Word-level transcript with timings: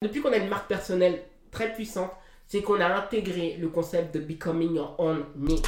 Depuis 0.00 0.20
qu'on 0.20 0.32
a 0.32 0.36
une 0.36 0.48
marque 0.48 0.68
personnelle 0.68 1.24
très 1.50 1.72
puissante, 1.72 2.12
c'est 2.46 2.62
qu'on 2.62 2.80
a 2.80 2.86
intégré 2.86 3.56
le 3.60 3.66
concept 3.68 4.14
de 4.14 4.20
becoming 4.20 4.76
your 4.76 4.94
own 4.98 5.24
niche. 5.36 5.60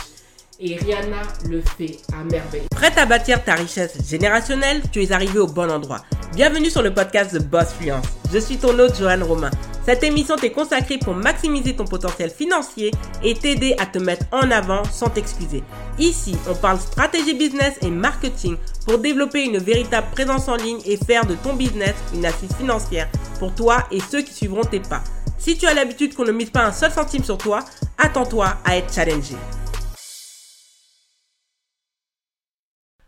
Et 0.60 0.76
Rihanna 0.76 1.22
le 1.48 1.60
fait 1.60 1.96
à 2.12 2.22
merveille. 2.22 2.68
Prête 2.70 2.96
à 2.96 3.06
bâtir 3.06 3.42
ta 3.42 3.54
richesse 3.54 3.98
générationnelle 4.08 4.82
Tu 4.92 5.02
es 5.02 5.10
arrivé 5.10 5.40
au 5.40 5.48
bon 5.48 5.68
endroit. 5.68 6.04
Bienvenue 6.32 6.70
sur 6.70 6.82
le 6.82 6.94
podcast 6.94 7.34
de 7.34 7.40
Boss 7.40 7.72
Fluence. 7.72 8.06
Je 8.32 8.38
suis 8.38 8.56
ton 8.56 8.78
hôte 8.78 8.96
Johan 9.00 9.24
Romain. 9.24 9.50
Cette 9.90 10.04
émission 10.04 10.36
t'est 10.36 10.52
consacrée 10.52 10.98
pour 10.98 11.14
maximiser 11.14 11.74
ton 11.74 11.84
potentiel 11.84 12.30
financier 12.30 12.92
et 13.24 13.34
t'aider 13.34 13.74
à 13.76 13.86
te 13.86 13.98
mettre 13.98 14.24
en 14.30 14.48
avant 14.52 14.84
sans 14.84 15.08
t'excuser. 15.08 15.64
Ici, 15.98 16.36
on 16.48 16.54
parle 16.54 16.78
stratégie 16.78 17.34
business 17.34 17.76
et 17.82 17.90
marketing 17.90 18.56
pour 18.86 18.98
développer 18.98 19.42
une 19.42 19.58
véritable 19.58 20.06
présence 20.12 20.46
en 20.46 20.54
ligne 20.54 20.78
et 20.86 20.96
faire 20.96 21.26
de 21.26 21.34
ton 21.34 21.54
business 21.54 21.96
une 22.14 22.24
assise 22.24 22.54
financière 22.54 23.08
pour 23.40 23.52
toi 23.52 23.78
et 23.90 23.98
ceux 23.98 24.22
qui 24.22 24.32
suivront 24.32 24.62
tes 24.62 24.78
pas. 24.78 25.02
Si 25.38 25.58
tu 25.58 25.66
as 25.66 25.74
l'habitude 25.74 26.14
qu'on 26.14 26.24
ne 26.24 26.30
mise 26.30 26.50
pas 26.50 26.66
un 26.66 26.72
seul 26.72 26.92
centime 26.92 27.24
sur 27.24 27.36
toi, 27.38 27.64
attends-toi 27.98 28.58
à 28.64 28.76
être 28.76 28.94
challengé. 28.94 29.34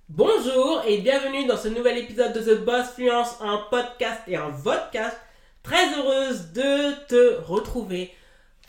Bonjour 0.09 0.83
et 0.85 0.99
bienvenue 0.99 1.47
dans 1.47 1.57
ce 1.57 1.69
nouvel 1.69 1.99
épisode 1.99 2.33
de 2.33 2.41
The 2.41 2.65
Boss 2.65 2.89
Fluence, 2.97 3.37
un 3.41 3.61
podcast 3.71 4.23
et 4.27 4.35
un 4.35 4.49
vodcast. 4.49 5.17
Très 5.63 5.97
heureuse 5.97 6.53
de 6.53 7.07
te 7.07 7.41
retrouver 7.43 8.13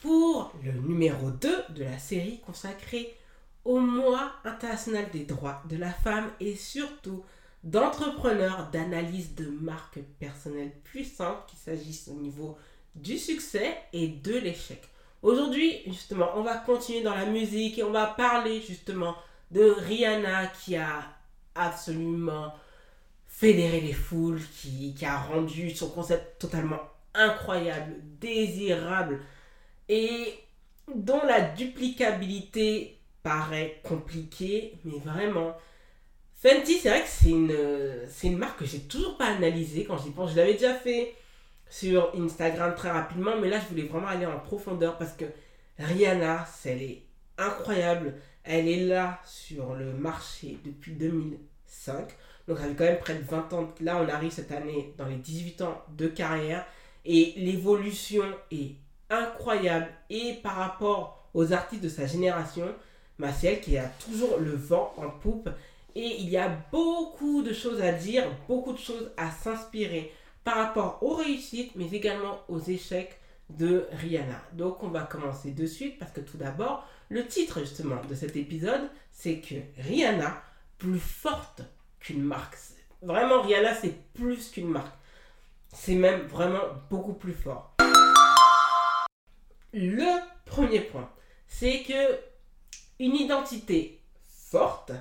pour 0.01 0.53
le 0.63 0.73
numéro 0.73 1.31
2 1.31 1.63
de 1.69 1.83
la 1.83 1.97
série 1.97 2.39
consacrée 2.41 3.17
au 3.65 3.79
mois 3.79 4.33
international 4.43 5.09
des 5.11 5.23
droits 5.25 5.63
de 5.69 5.77
la 5.77 5.91
femme 5.91 6.29
et 6.39 6.55
surtout 6.55 7.23
d'entrepreneurs 7.63 8.69
d'analyse 8.71 9.33
de 9.33 9.47
marques 9.47 10.01
personnelles 10.19 10.73
puissantes, 10.83 11.45
qu'il 11.47 11.57
s'agisse 11.57 12.09
au 12.09 12.15
niveau 12.15 12.57
du 12.95 13.17
succès 13.17 13.75
et 13.91 14.09
de 14.09 14.37
l'échec. 14.37 14.81
Aujourd'hui, 15.23 15.81
justement, 15.87 16.29
on 16.35 16.43
va 16.43 16.57
continuer 16.57 17.01
dans 17.01 17.15
la 17.15 17.25
musique 17.25 17.79
et 17.79 17.83
on 17.83 17.91
va 17.91 18.05
parler 18.05 18.61
justement 18.61 19.15
de 19.49 19.63
Rihanna 19.63 20.47
qui 20.47 20.75
a 20.75 21.05
absolument 21.55 22.53
fédéré 23.33 23.81
les 23.81 23.93
foules, 23.93 24.41
qui, 24.55 24.95
a 25.05 25.17
rendu 25.17 25.71
son 25.71 25.89
concept 25.89 26.39
totalement 26.39 26.79
incroyable, 27.15 27.95
désirable 28.21 29.21
et 29.89 30.35
dont 30.93 31.21
la 31.25 31.41
duplicabilité 31.41 32.99
paraît 33.23 33.81
compliquée, 33.83 34.77
mais 34.85 34.99
vraiment, 34.99 35.57
Fenty, 36.35 36.77
c'est 36.77 36.89
vrai 36.89 37.01
que 37.01 37.09
c'est 37.09 37.29
une, 37.29 37.57
c'est 38.07 38.27
une 38.27 38.37
marque 38.37 38.59
que 38.59 38.65
j'ai 38.65 38.81
toujours 38.81 39.17
pas 39.17 39.27
analysée 39.27 39.85
quand 39.85 39.97
j'y 39.97 40.11
pense. 40.11 40.31
Je 40.31 40.35
l'avais 40.35 40.53
déjà 40.53 40.75
fait 40.75 41.15
sur 41.69 42.13
Instagram 42.15 42.75
très 42.75 42.91
rapidement, 42.91 43.37
mais 43.41 43.49
là, 43.49 43.59
je 43.59 43.65
voulais 43.67 43.87
vraiment 43.87 44.07
aller 44.07 44.27
en 44.27 44.39
profondeur 44.39 44.97
parce 44.97 45.13
que 45.13 45.25
Rihanna, 45.79 46.45
elle 46.65 46.83
est 46.83 47.03
incroyable. 47.37 48.13
Elle 48.43 48.67
est 48.67 48.85
là 48.85 49.19
sur 49.25 49.73
le 49.73 49.93
marché 49.93 50.59
depuis 50.63 50.93
2005. 50.93 52.09
Donc, 52.47 52.57
ça 52.57 52.65
fait 52.65 52.75
quand 52.75 52.83
même 52.83 52.99
près 52.99 53.15
de 53.15 53.23
20 53.23 53.53
ans. 53.53 53.67
Là, 53.81 54.01
on 54.03 54.09
arrive 54.09 54.31
cette 54.31 54.51
année 54.51 54.93
dans 54.97 55.05
les 55.05 55.15
18 55.15 55.61
ans 55.61 55.81
de 55.97 56.07
carrière. 56.07 56.65
Et 57.05 57.33
l'évolution 57.37 58.23
est 58.51 58.75
incroyable. 59.09 59.87
Et 60.09 60.33
par 60.43 60.55
rapport 60.55 61.29
aux 61.33 61.53
artistes 61.53 61.83
de 61.83 61.89
sa 61.89 62.05
génération, 62.05 62.67
bah, 63.19 63.29
c'est 63.31 63.47
elle 63.47 63.61
qui 63.61 63.77
a 63.77 63.85
toujours 64.05 64.37
le 64.39 64.55
vent 64.55 64.93
en 64.97 65.09
poupe. 65.09 65.49
Et 65.95 66.21
il 66.21 66.29
y 66.29 66.37
a 66.37 66.49
beaucoup 66.71 67.43
de 67.43 67.53
choses 67.53 67.81
à 67.81 67.91
dire, 67.91 68.25
beaucoup 68.47 68.73
de 68.73 68.79
choses 68.79 69.11
à 69.17 69.29
s'inspirer 69.29 70.11
par 70.43 70.57
rapport 70.57 70.99
aux 71.01 71.15
réussites, 71.15 71.71
mais 71.75 71.89
également 71.91 72.39
aux 72.49 72.59
échecs 72.59 73.19
de 73.49 73.85
Rihanna. 73.91 74.41
Donc 74.53 74.83
on 74.83 74.87
va 74.87 75.03
commencer 75.03 75.51
de 75.51 75.65
suite 75.65 75.99
parce 75.99 76.11
que 76.11 76.21
tout 76.21 76.37
d'abord, 76.37 76.87
le 77.09 77.25
titre 77.27 77.59
justement 77.59 78.01
de 78.09 78.15
cet 78.15 78.35
épisode, 78.35 78.89
c'est 79.11 79.39
que 79.39 79.55
Rihanna, 79.77 80.41
plus 80.77 80.99
forte 80.99 81.61
qu'une 82.03 82.21
marque. 82.21 82.57
Vraiment, 83.01 83.41
Rihanna, 83.41 83.73
c'est 83.73 83.95
plus 84.13 84.51
qu'une 84.51 84.69
marque. 84.69 84.93
C'est 85.73 85.95
même 85.95 86.21
vraiment 86.27 86.61
beaucoup 86.89 87.13
plus 87.13 87.33
fort. 87.33 87.75
Le 89.73 90.21
premier 90.45 90.81
point, 90.81 91.09
c'est 91.47 91.81
que 91.81 92.19
une 92.99 93.15
identité 93.15 93.99
forte, 94.51 94.91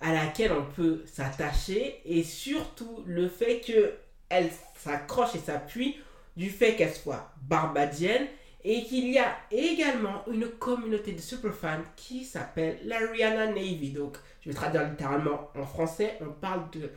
à 0.00 0.12
laquelle 0.12 0.52
on 0.52 0.64
peut 0.64 1.02
s'attacher 1.06 2.00
et 2.04 2.22
surtout 2.22 3.02
le 3.06 3.28
fait 3.28 3.60
qu'elle 3.60 4.50
s'accroche 4.76 5.34
et 5.34 5.38
s'appuie 5.38 5.96
du 6.36 6.50
fait 6.50 6.76
qu'elle 6.76 6.94
soit 6.94 7.32
barbadienne 7.42 8.26
et 8.64 8.84
qu'il 8.84 9.10
y 9.10 9.18
a 9.18 9.36
également 9.50 10.24
une 10.26 10.48
communauté 10.48 11.12
de 11.12 11.20
superfans 11.20 11.82
qui 11.96 12.24
s'appelle 12.24 12.78
la 12.84 12.98
Rihanna 12.98 13.48
Navy. 13.48 13.90
Donc, 13.90 14.16
je 14.40 14.48
vais 14.48 14.54
traduire 14.54 14.88
littéralement 14.88 15.50
en 15.54 15.66
français, 15.66 16.18
on 16.22 16.32
parle 16.32 16.70
de 16.70 16.90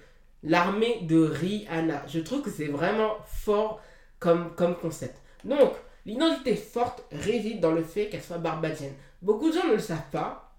l'armée 0.44 1.00
de 1.01 1.19
Rihanna. 1.19 2.05
Je 2.07 2.19
trouve 2.19 2.41
que 2.41 2.50
c'est 2.50 2.67
vraiment 2.67 3.17
fort 3.25 3.81
comme, 4.19 4.55
comme 4.55 4.78
concept. 4.78 5.22
Donc, 5.44 5.73
l'identité 6.05 6.55
forte 6.55 7.03
réside 7.11 7.59
dans 7.59 7.73
le 7.73 7.84
fait 7.84 8.07
qu'elle 8.07 8.23
soit 8.23 8.38
barbadienne. 8.38 8.94
Beaucoup 9.22 9.49
de 9.49 9.55
gens 9.55 9.67
ne 9.67 9.73
le 9.73 9.79
savent 9.79 10.09
pas, 10.11 10.55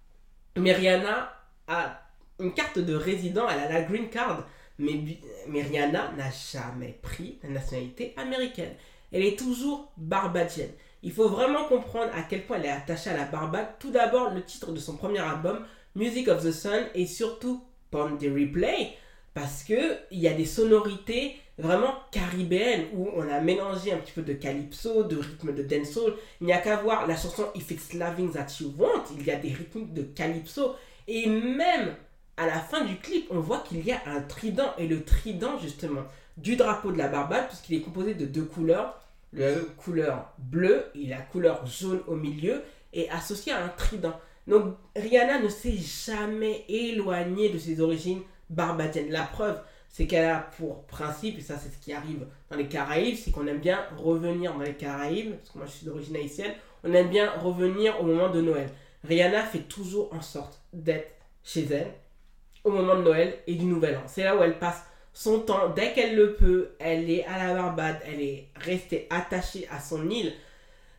mais 0.57 0.73
Rihanna 0.73 1.33
a 1.69 2.03
une 2.39 2.53
carte 2.53 2.79
de 2.79 2.95
résident, 2.95 3.49
elle 3.49 3.61
a 3.61 3.73
la 3.73 3.83
green 3.83 4.11
card, 4.11 4.47
mais, 4.79 5.01
mais 5.49 5.63
Rihanna 5.63 6.13
n'a 6.17 6.31
jamais 6.53 6.99
pris 7.01 7.39
la 7.43 7.49
nationalité 7.49 8.13
américaine. 8.19 8.75
Elle 9.11 9.25
est 9.25 9.39
toujours 9.39 9.91
barbadienne. 9.97 10.71
Il 11.03 11.13
faut 11.13 11.29
vraiment 11.29 11.65
comprendre 11.65 12.11
à 12.15 12.23
quel 12.23 12.45
point 12.45 12.57
elle 12.59 12.67
est 12.67 12.71
attachée 12.71 13.11
à 13.11 13.17
la 13.17 13.25
Barbade. 13.25 13.69
Tout 13.79 13.91
d'abord, 13.91 14.31
le 14.31 14.43
titre 14.43 14.73
de 14.73 14.81
son 14.81 14.97
premier 14.97 15.21
album, 15.21 15.65
Music 15.95 16.29
of 16.29 16.45
the 16.45 16.51
Sun, 16.51 16.87
et 16.95 17.07
surtout 17.07 17.63
Pond 17.91 18.17
the 18.17 18.25
Replay, 18.25 18.93
parce 19.35 19.63
qu'il 19.63 19.99
y 20.11 20.27
a 20.27 20.35
des 20.35 20.45
sonorités 20.45 21.37
vraiment 21.59 21.95
caribéennes 22.13 22.87
où 22.95 23.09
on 23.15 23.29
a 23.29 23.41
mélangé 23.41 23.93
un 23.93 23.99
petit 23.99 24.13
peu 24.13 24.23
de 24.23 24.33
calypso, 24.33 25.05
de 25.05 25.17
rythme 25.17 25.55
de 25.55 25.63
dancehall. 25.63 26.15
Il 26.41 26.47
n'y 26.47 26.53
a 26.53 26.59
qu'à 26.59 26.77
voir 26.77 27.07
la 27.07 27.17
chanson 27.17 27.47
If 27.55 27.71
It's 27.71 27.95
Loving 27.95 28.33
That 28.33 28.47
You 28.61 28.75
Want, 28.79 29.05
il 29.17 29.25
y 29.25 29.31
a 29.31 29.37
des 29.37 29.53
rythmes 29.53 29.93
de 29.93 30.03
calypso. 30.03 30.75
Et 31.07 31.27
même 31.27 31.95
à 32.37 32.47
la 32.47 32.61
fin 32.61 32.85
du 32.85 32.97
clip, 32.97 33.27
on 33.31 33.41
voit 33.41 33.61
qu'il 33.61 33.85
y 33.85 33.93
a 33.93 34.01
un 34.07 34.21
trident. 34.21 34.73
Et 34.79 34.87
le 34.87 35.05
trident, 35.05 35.59
justement, 35.59 36.05
du 36.37 36.57
drapeau 36.57 36.93
de 36.93 36.99
la 36.99 37.09
Barbade, 37.09 37.49
puisqu'il 37.49 37.77
est 37.77 37.83
composé 37.83 38.15
de 38.15 38.27
deux 38.27 38.45
couleurs. 38.45 39.01
La 39.33 39.55
couleur 39.77 40.33
bleue 40.39 40.87
et 40.95 41.07
la 41.07 41.21
couleur 41.21 41.67
jaune 41.67 42.01
au 42.07 42.17
milieu, 42.17 42.63
est 42.93 43.09
associé 43.11 43.53
à 43.53 43.65
un 43.65 43.69
trident. 43.69 44.19
Donc 44.47 44.77
Rihanna 44.97 45.41
ne 45.41 45.49
s'est 45.49 45.77
jamais 45.77 46.65
éloignée 46.69 47.51
de 47.51 47.59
ses 47.59 47.81
origines 47.81 48.23
barbadiennes. 48.49 49.11
La 49.11 49.25
preuve, 49.25 49.61
c'est 49.91 50.07
qu'elle 50.07 50.25
a 50.25 50.39
pour 50.57 50.85
principe, 50.85 51.39
et 51.39 51.43
ça 51.43 51.59
c'est 51.59 51.71
ce 51.71 51.79
qui 51.79 51.93
arrive 51.93 52.27
dans 52.51 52.57
les 52.57 52.69
Caraïbes, 52.69 53.17
c'est 53.17 53.31
qu'on 53.31 53.47
aime 53.47 53.59
bien 53.59 53.85
revenir 53.97 54.55
dans 54.55 54.61
les 54.61 54.75
Caraïbes, 54.75 55.35
parce 55.37 55.51
que 55.51 55.59
moi 55.59 55.67
je 55.67 55.73
suis 55.73 55.87
d'origine 55.87 56.17
haïtienne, 56.17 56.53
on 56.85 56.93
aime 56.95 57.09
bien 57.09 57.31
revenir 57.31 58.01
au 58.01 58.05
moment 58.05 58.31
de 58.31 58.41
Noël. 58.41 58.71
Rihanna 59.05 59.43
fait 59.43 59.69
toujours 59.69 60.13
en 60.13 60.23
sorte 60.23 60.63
d'être 60.73 61.13
chez 61.45 61.67
elle 61.71 61.93
au 62.65 62.71
moment 62.71 62.97
de 62.97 63.03
Noël 63.03 63.39
et 63.47 63.55
du 63.55 63.65
Nouvel 63.65 63.97
An. 63.97 64.03
C'est 64.07 64.25
là 64.25 64.37
où 64.37 64.43
elle 64.43 64.59
passe 64.59 64.85
son 65.13 65.41
temps. 65.41 65.71
Dès 65.71 65.93
qu'elle 65.93 66.17
le 66.17 66.35
peut, 66.35 66.71
elle 66.79 67.11
est 67.11 67.25
à 67.25 67.47
la 67.47 67.55
Barbade, 67.55 67.99
elle 68.07 68.21
est 68.21 68.49
restée 68.57 69.07
attachée 69.11 69.67
à 69.71 69.81
son 69.81 70.09
île. 70.11 70.33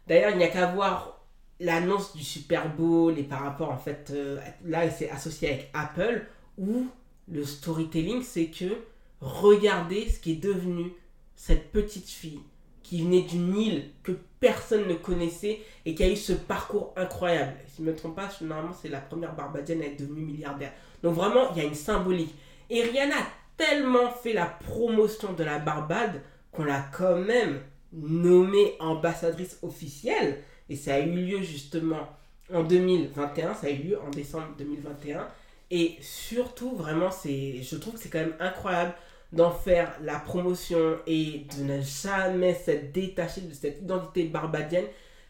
D'ailleurs, 0.07 0.31
il 0.31 0.37
n'y 0.37 0.43
a 0.43 0.49
qu'à 0.49 0.67
voir 0.67 1.19
l'annonce 1.59 2.15
du 2.15 2.23
Super 2.23 2.73
Bowl 2.73 3.17
et 3.17 3.23
par 3.23 3.41
rapport, 3.41 3.71
en 3.71 3.77
fait, 3.77 4.11
euh, 4.11 4.39
là, 4.65 4.85
elle 4.85 4.91
s'est 4.91 5.09
associée 5.09 5.49
avec 5.49 5.69
Apple, 5.73 6.25
où 6.57 6.87
le 7.31 7.43
storytelling, 7.43 8.23
c'est 8.23 8.47
que 8.47 8.77
regardez 9.21 10.09
ce 10.09 10.19
qui 10.19 10.33
est 10.33 10.43
devenu 10.43 10.93
cette 11.35 11.71
petite 11.71 12.09
fille 12.09 12.41
qui 12.81 13.03
venait 13.03 13.21
d'une 13.21 13.55
île 13.55 13.91
que 14.01 14.13
personne 14.39 14.88
ne 14.88 14.95
connaissait 14.95 15.59
et 15.85 15.94
qui 15.94 16.03
a 16.03 16.09
eu 16.09 16.15
ce 16.15 16.33
parcours 16.33 16.94
incroyable. 16.95 17.53
Si 17.67 17.77
je 17.77 17.83
ne 17.83 17.91
me 17.91 17.95
trompe 17.95 18.15
pas, 18.15 18.29
normalement 18.41 18.73
c'est 18.73 18.89
la 18.89 19.00
première 19.00 19.35
Barbadienne 19.35 19.81
à 19.81 19.85
être 19.85 20.00
devenue 20.00 20.21
milliardaire. 20.21 20.71
Donc 21.03 21.13
vraiment, 21.13 21.51
il 21.51 21.62
y 21.62 21.62
a 21.62 21.67
une 21.67 21.75
symbolique. 21.75 22.33
Et 22.69 22.81
Rihanna 22.81 23.15
tellement 23.59 24.09
fait 24.09 24.33
la 24.33 24.45
promotion 24.45 25.33
de 25.33 25.44
la 25.44 25.59
Barbade 25.59 26.21
qu'on 26.51 26.63
l'a 26.63 26.81
quand 26.97 27.17
même 27.17 27.59
nommée 27.91 28.75
ambassadrice 28.79 29.59
officielle. 29.61 30.41
Et 30.69 30.77
ça 30.77 30.95
a 30.95 31.00
eu 31.00 31.11
lieu 31.11 31.41
justement 31.41 32.07
en 32.53 32.63
2021, 32.63 33.53
ça 33.53 33.67
a 33.67 33.69
eu 33.69 33.83
lieu 33.89 34.00
en 34.01 34.09
décembre 34.09 34.56
2021. 34.57 35.27
Et 35.71 35.97
surtout, 36.01 36.75
vraiment, 36.75 37.11
c'est, 37.11 37.61
je 37.61 37.75
trouve 37.75 37.94
que 37.95 38.00
c'est 38.00 38.09
quand 38.09 38.19
même 38.19 38.35
incroyable 38.39 38.94
d'en 39.33 39.51
faire 39.51 39.95
la 40.01 40.17
promotion 40.17 40.97
et 41.05 41.45
de 41.57 41.63
ne 41.63 41.81
jamais 41.81 42.55
s'être 42.55 42.91
détaché 42.91 43.41
de 43.41 43.53
cette 43.53 43.81
identité 43.81 44.23
barbadienne 44.23 44.88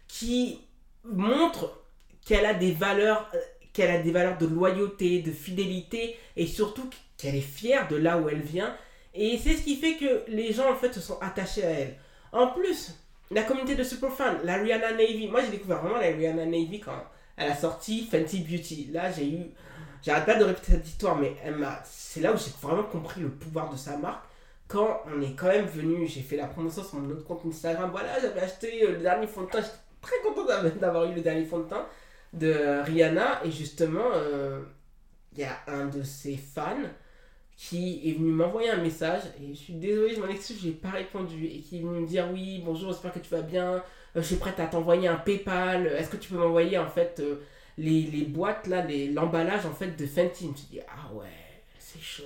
qui 0.08 0.62
montre 1.04 1.84
qu'elle 2.26 2.46
a 2.46 2.54
des 2.54 2.72
valeurs 2.72 3.30
euh, 3.34 3.40
qu'elle 3.74 3.92
a 3.92 4.02
des 4.02 4.12
valeurs 4.12 4.38
de 4.38 4.48
loyauté, 4.48 5.22
de 5.22 5.32
fidélité 5.32 6.18
et 6.36 6.48
surtout 6.48 6.90
qu'elle 7.20 7.36
est 7.36 7.42
fière 7.42 7.88
de 7.88 7.98
là 7.98 8.18
où 8.18 8.30
elle 8.30 8.42
vient 8.42 8.76
et 9.14 9.38
c'est 9.38 9.56
ce 9.56 9.64
qui 9.64 9.76
fait 9.76 9.96
que 9.96 10.24
les 10.28 10.54
gens 10.54 10.72
en 10.72 10.76
fait 10.76 10.94
se 10.94 11.02
sont 11.02 11.20
attachés 11.20 11.66
à 11.66 11.70
elle. 11.70 11.96
En 12.32 12.48
plus, 12.48 12.96
la 13.32 13.44
communauté 13.44 13.76
de 13.76 13.84
superfans, 13.84 14.38
la 14.44 14.56
Rihanna 14.56 14.94
Navy. 14.94 15.28
Moi, 15.28 15.42
j'ai 15.42 15.52
découvert 15.52 15.80
vraiment 15.82 15.98
la 15.98 16.08
Rihanna 16.08 16.46
Navy 16.46 16.80
quand 16.80 17.04
elle 17.38 17.52
a 17.52 17.56
sorti 17.56 18.08
Fenty 18.10 18.40
Beauty. 18.40 18.90
Là, 18.92 19.12
j'ai 19.12 19.30
eu. 19.30 19.52
J'arrête 20.02 20.26
pas 20.26 20.36
de 20.36 20.46
répéter 20.46 20.74
cette 20.74 20.88
histoire, 20.88 21.18
mais 21.18 21.36
c'est 21.84 22.22
là 22.22 22.32
où 22.32 22.38
j'ai 22.38 22.52
vraiment 22.62 22.84
compris 22.84 23.20
le 23.20 23.30
pouvoir 23.30 23.70
de 23.70 23.76
sa 23.76 23.98
marque. 23.98 24.24
Quand 24.68 25.02
on 25.08 25.22
est 25.22 25.34
quand 25.34 25.48
même 25.48 25.66
venu, 25.66 26.08
j'ai 26.08 26.22
fait 26.22 26.38
la 26.38 26.46
promotion 26.46 26.84
sur 26.84 27.00
mon 27.00 27.10
autre 27.10 27.26
compte 27.26 27.42
Instagram. 27.46 27.90
Voilà, 27.92 28.20
j'avais 28.22 28.42
acheté 28.42 28.84
euh, 28.84 28.92
le 28.92 28.98
dernier 29.00 29.26
fond 29.26 29.42
de 29.42 29.48
teint. 29.48 29.62
J'étais 29.62 29.74
très 30.00 30.20
content 30.22 30.46
d'avoir 30.80 31.06
eu 31.06 31.16
le 31.16 31.22
dernier 31.22 31.44
fond 31.44 31.60
de 31.60 31.64
teint 31.64 31.88
de 32.34 32.82
Rihanna. 32.84 33.42
Et 33.44 33.52
justement, 33.52 34.12
euh, 34.14 34.62
il 35.34 35.40
y 35.40 35.44
a 35.44 35.58
un 35.68 35.88
de 35.88 36.04
ses 36.04 36.38
fans 36.38 36.78
qui 37.60 38.10
est 38.10 38.14
venu 38.14 38.32
m'envoyer 38.32 38.70
un 38.70 38.82
message 38.82 39.24
et 39.38 39.50
je 39.50 39.60
suis 39.60 39.74
désolée, 39.74 40.16
je 40.16 40.22
m'en 40.22 40.30
excuse, 40.30 40.62
je 40.62 40.68
n'ai 40.68 40.74
pas 40.74 40.92
répondu 40.92 41.46
et 41.46 41.60
qui 41.60 41.78
est 41.78 41.82
venu 41.82 42.00
me 42.00 42.08
dire 42.08 42.30
oui, 42.32 42.64
bonjour, 42.66 42.90
j'espère 42.90 43.12
que 43.12 43.20
tu 43.20 43.30
vas 43.32 43.42
bien, 43.42 43.74
euh, 43.74 43.82
je 44.16 44.22
suis 44.22 44.38
prête 44.38 44.62
à 44.62 44.68
t'envoyer 44.68 45.10
un 45.10 45.18
PayPal, 45.18 45.86
est-ce 45.88 46.10
que 46.10 46.16
tu 46.16 46.30
peux 46.30 46.38
m'envoyer 46.38 46.78
en 46.78 46.90
fait 46.90 47.20
euh, 47.20 47.42
les, 47.78 48.04
les, 48.04 48.24
boîtes 48.24 48.68
là, 48.68 48.88
l'emballage 49.12 49.66
en 49.66 49.74
fait 49.74 49.98
de 49.98 50.06
Fenty? 50.06 50.46
Je 50.46 50.52
me 50.52 50.56
suis 50.56 50.68
dit 50.68 50.80
ah 50.88 51.14
ouais, 51.14 51.26
c'est 51.78 52.02
chaud. 52.02 52.24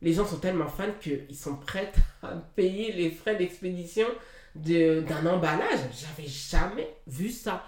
Les 0.00 0.12
gens 0.12 0.24
sont 0.24 0.38
tellement 0.38 0.68
fans 0.68 0.92
qu'ils 1.00 1.34
sont 1.34 1.56
prêts 1.56 1.90
à 2.22 2.28
payer 2.54 2.92
les 2.92 3.10
frais 3.10 3.34
d'expédition 3.34 4.06
d'un 4.54 5.26
emballage. 5.26 5.80
J'avais 5.92 6.28
jamais 6.28 6.88
vu 7.08 7.30
ça. 7.30 7.64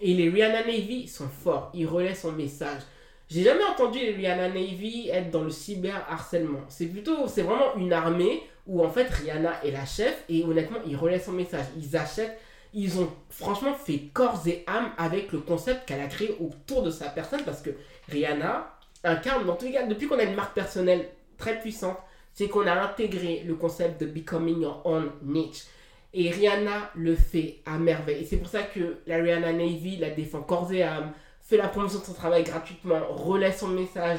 Et 0.00 0.12
les 0.12 0.28
Rihanna 0.28 0.66
Navy 0.66 1.08
sont 1.08 1.28
forts, 1.28 1.70
ils 1.72 1.86
relaient 1.86 2.14
son 2.14 2.32
message. 2.32 2.82
J'ai 3.30 3.42
jamais 3.42 3.64
entendu 3.64 3.98
les 3.98 4.12
Rihanna 4.12 4.48
Navy 4.48 5.08
être 5.10 5.30
dans 5.30 5.44
le 5.44 5.50
cyber-harcèlement. 5.50 6.60
C'est 6.68 6.86
plutôt, 6.86 7.26
c'est 7.26 7.42
vraiment 7.42 7.74
une 7.76 7.92
armée 7.92 8.42
où 8.66 8.84
en 8.84 8.90
fait 8.90 9.08
Rihanna 9.08 9.64
est 9.64 9.70
la 9.70 9.86
chef 9.86 10.24
et 10.28 10.44
honnêtement, 10.44 10.78
ils 10.86 10.96
relaient 10.96 11.18
son 11.18 11.32
message. 11.32 11.66
Ils 11.76 11.96
achètent, 11.96 12.38
ils 12.74 12.98
ont 12.98 13.10
franchement 13.30 13.74
fait 13.74 14.10
corps 14.12 14.42
et 14.46 14.64
âme 14.66 14.90
avec 14.98 15.32
le 15.32 15.38
concept 15.38 15.86
qu'elle 15.86 16.00
a 16.00 16.06
créé 16.06 16.36
autour 16.38 16.82
de 16.82 16.90
sa 16.90 17.08
personne 17.08 17.42
parce 17.44 17.62
que 17.62 17.70
Rihanna 18.08 18.70
incarne, 19.04 19.46
dans 19.46 19.56
tous 19.56 19.66
les 19.66 19.72
cas, 19.72 19.86
depuis 19.86 20.06
qu'on 20.06 20.18
a 20.18 20.24
une 20.24 20.34
marque 20.34 20.54
personnelle 20.54 21.08
très 21.38 21.60
puissante, 21.60 21.98
c'est 22.32 22.48
qu'on 22.48 22.66
a 22.66 22.74
intégré 22.74 23.42
le 23.46 23.54
concept 23.54 24.00
de 24.00 24.06
becoming 24.06 24.60
your 24.60 24.82
own 24.84 25.10
niche. 25.22 25.64
Et 26.12 26.30
Rihanna 26.30 26.90
le 26.94 27.14
fait 27.14 27.60
à 27.66 27.78
merveille. 27.78 28.22
Et 28.22 28.26
c'est 28.26 28.36
pour 28.36 28.48
ça 28.48 28.62
que 28.62 28.98
la 29.06 29.16
Rihanna 29.16 29.52
Navy 29.52 29.96
la 29.96 30.10
défend 30.10 30.42
corps 30.42 30.72
et 30.72 30.82
âme 30.82 31.12
fait 31.44 31.56
la 31.56 31.68
promotion 31.68 32.00
de 32.00 32.04
son 32.04 32.14
travail 32.14 32.42
gratuitement, 32.42 33.00
relaie 33.10 33.52
son 33.52 33.68
message, 33.68 34.18